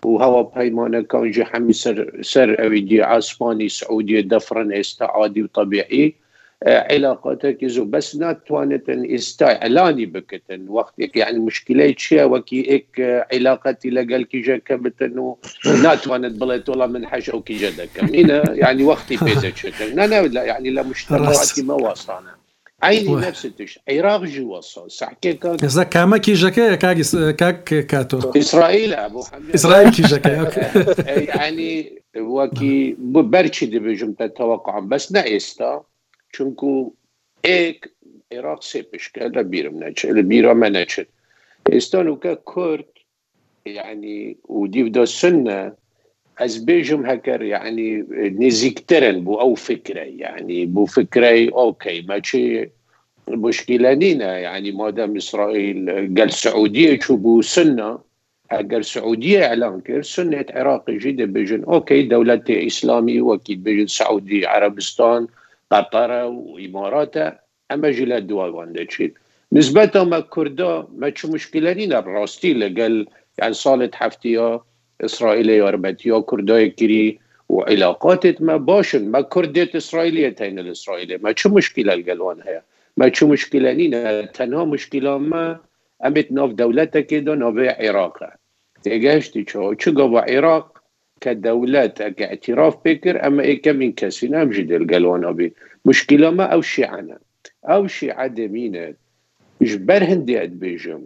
[0.04, 6.14] وهو بهيمانة كان جي حمي سر سر دي عاسماني سعودية دفرا استعادي وطبيعي
[6.66, 14.40] علاقاتك زو بس ناتوانتن استعلاني بكتن وقتك يعني مشكلة شيء وكي اك علاقتي لقال كي
[14.40, 15.38] جا كبتن و
[15.82, 20.42] ناتوانت بلت ولا من حاجة وكي جا دكم هنا يعني وقتي بيزا شتن انا لا
[20.42, 22.34] يعني لا مشتركاتي ما وصلنا
[22.82, 28.94] عيني نفس التش عراق وصل صح كاك اذا كاما كي جاكا كاك كاك كاتو اسرائيل
[28.94, 30.60] ابو حمد اسرائيل كي جاكا اوكي
[31.34, 33.30] يعني وكي نعم.
[33.30, 35.82] برشي دبجم توقعا بس نعيستا
[36.32, 36.66] Çünkü
[37.44, 37.78] ek
[38.30, 41.04] Irak sepişke ele birim neçe, ele bira me neçe.
[41.72, 42.86] İstanbul'da Kürt
[43.82, 44.16] يعني
[44.58, 45.58] ودي بدا السنه
[46.44, 47.88] از بيجم هكر يعني
[48.42, 52.44] نزيكترن بو او فكره يعني بو فكره اوكي ماشي
[53.46, 55.78] مشكلة لينا يعني مادام إسرائيل
[56.18, 57.90] قال سعودية شبو سنة
[58.70, 65.22] قال سعودية إعلان كير سنة عراقي جدا بيجن أوكي دولة إسلامي وأكيد بيجن سعودي عربستان
[65.70, 67.16] قطر و امارات
[67.70, 69.12] اما جل دوا چید
[69.52, 73.04] نسبتا ما کرده ما چه مشکلی نه راستی لگل
[73.38, 74.64] یعنی سال هفتیا
[75.00, 75.48] اسرائیل
[76.04, 81.90] یا کرده کری و علاقاتت ما باشن ما کردیت اسرائیلی تین الاسرائیلی ما چه مشکل
[81.90, 82.62] الگلوان هیا
[82.96, 83.64] ما چه مشکل
[83.94, 85.60] نه تنها مشکل ما
[86.00, 88.28] امت ناف دولت که دو ناف عراقه
[88.84, 90.77] تگشتی چه چه گوه عراق
[91.20, 95.48] كدولات كاعتراف بكر اما إيه كمنكسين ام جدل قالوا انا
[95.84, 97.18] مشكله ما او شي عنا
[97.64, 98.94] او شي عدمين
[99.62, 101.02] جبر هندي بيجم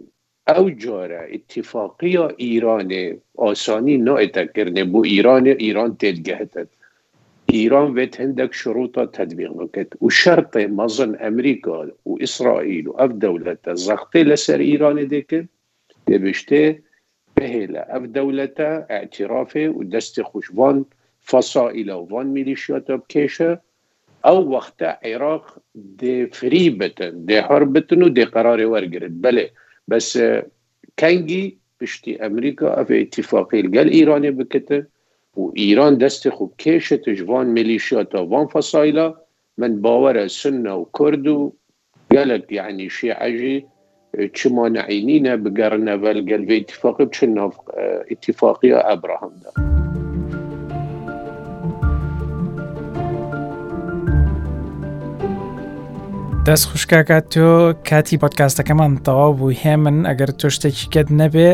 [0.49, 4.43] او جاره اتفاقیه ایرانی آسانی نایتا
[4.91, 6.67] بو ایران ایران تدگهتد
[7.53, 13.69] ایران ویت هندک شروطا تدبیق بکد و شرط مظن امریکا و اسرائیل و اف دولت
[13.69, 15.47] زخطه لسر ایران دیکن
[16.07, 16.75] دبشته
[17.35, 20.85] بهلا اف دولتا اعترافه و دست خوشوان
[21.25, 23.59] فصائله و وان میلیشیاتا بکشه
[24.29, 24.77] او وقت
[25.11, 25.45] عراق
[26.01, 29.45] دي فري بتن دي حر بتن و قرار ورگرد بله
[29.89, 30.09] بس
[30.99, 31.43] کنگی
[31.81, 34.87] پشتی امریکا اف اتفاقی لگل ايراني بكتن
[35.37, 39.07] و ايران دست خوب کشت جوان ملیشیاتا وان فصائله
[39.57, 41.53] من باور سنه و کرد و
[42.11, 43.65] قالك يعني شيعجي
[44.33, 47.49] چما نعینین بگرنه ولگل و اتفاقی بچه
[48.11, 49.82] اتفاقی ابراهام ده
[56.49, 57.45] دەست خوشکاکە تۆ
[57.89, 61.49] کاتی پۆتکاستەکەمان تەواو بوو هێمن ئەگەر تۆ شتێکی کەت نەبێ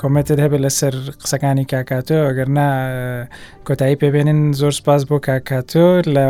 [0.00, 2.68] کۆمەتت هەبێت لەسەر قسەکانی کاکاتۆ ئەگەرنا
[3.66, 6.26] کۆتایی پێبێنن زۆر سپاس بۆ کاکاتۆ لە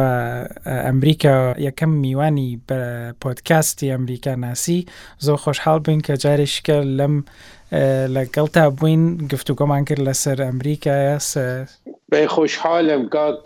[0.86, 1.34] ئەمریکا
[1.66, 2.78] یەکەم میوانی بە
[3.22, 4.78] پۆتکاستی ئەمریکا ناسی
[5.26, 7.14] زۆر خۆشحاڵ بن کە جارێشکە لەم
[8.16, 11.14] لەگەڵ تا بووین گفتوگۆمان کرد لەسەر ئەمریکایە
[12.10, 13.42] بێ خۆشحالم کاک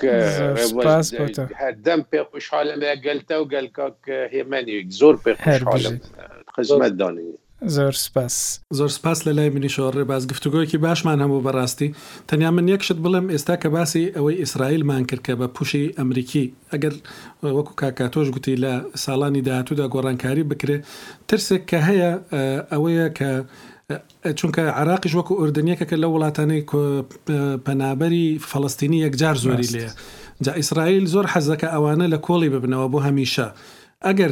[1.62, 3.98] هەردەم پێ خوشحالم گەلتە و گەلکک
[4.32, 5.32] هێمەنی زۆر پێ
[6.56, 7.30] خزمەتدانی.
[7.76, 8.36] زۆر سپاس
[8.78, 11.88] زۆر سپاس لە لای منیشۆڕێ باز گفتوگۆیەکی باشمان هەموو بەڕاستی
[12.28, 16.94] تەنیا من یەکشت بڵم ئێستا کە باسی ئەوەی ئیسرائیلمان کرد کە بە پوشی ئەمریکی ئەگەر
[17.42, 18.72] وەکو کاکاتۆش گوتی لە
[19.04, 20.76] ساڵانی داهاتوودا گۆڕانکاری بکرێ
[21.28, 22.10] ترسێک کە هەیە
[22.72, 23.30] ئەوەیە کە
[24.38, 26.60] چونکە عراقیش وەکو ئوردنیەکە کە لە وڵاتانی
[27.66, 29.86] پەنابەری فەڵستینی یەکجار زۆری لێ
[30.44, 33.46] جا ئیسرائیل زۆر حەزەکە ئەوانە لە کۆڵی ببنەوە بۆ هەمیشە
[34.06, 34.30] ئەگەر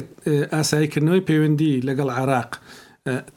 [0.55, 2.51] ئاساییکردنەوەی پەیوەندی لەگەڵ عراق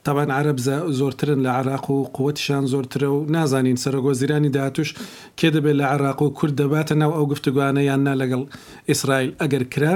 [0.04, 0.58] تاوان عرب
[1.00, 4.94] زۆرترن لە عراق و قوتیشان زۆرترە و نازانین سەرۆگۆ زیرانی داهاتوش
[5.42, 8.42] کێ دەبێت لە عراق و کورد دەباتە ناو ئەو گفتوگوانە یاننا لەگەڵ
[8.90, 9.94] ئیسرائیل ئەگەر کرا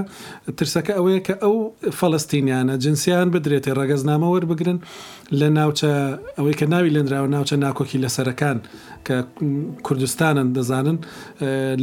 [0.57, 1.55] ترسەکە ئەوەیە کە ئەو
[1.99, 4.79] فەڵستینیانە جنسیان بدرێتێ ڕگەزنامە وەربگرن
[5.39, 5.89] لە ناوچە
[6.37, 8.57] ئەوەی کە ناوی لێنراوە ناوچە ناکۆکی لەسەرەکان
[9.09, 9.19] کە
[9.87, 10.97] کوردستانن دەزانن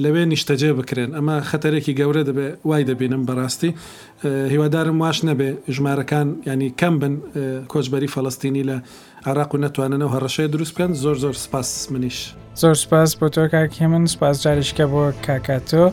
[0.03, 3.70] لەوێ نیشتەجێ بکرێن ئەمە خەتەرێکی گەورە دەبێ وای دەبینم بەڕاستی
[4.53, 7.14] هیوادارم واش نەبێ ژمارەکان ینی کەم بن
[7.72, 8.77] کۆچبەری فەڵستینی لە
[9.29, 12.18] عراق و نەتواننەوە هەڕەشەیە دروست بکەن زۆر زۆر سپاس منیش
[12.62, 15.85] زۆر سپاس بۆ تۆ کاکێ من سپاس جارشکە بۆ کاکاتۆ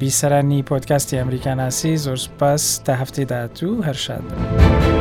[0.00, 4.96] بیسەرانی پۆتکاستی ئەمریکاناسی زۆر سپاس تا هەفتەی داهاتوو هەرشاد.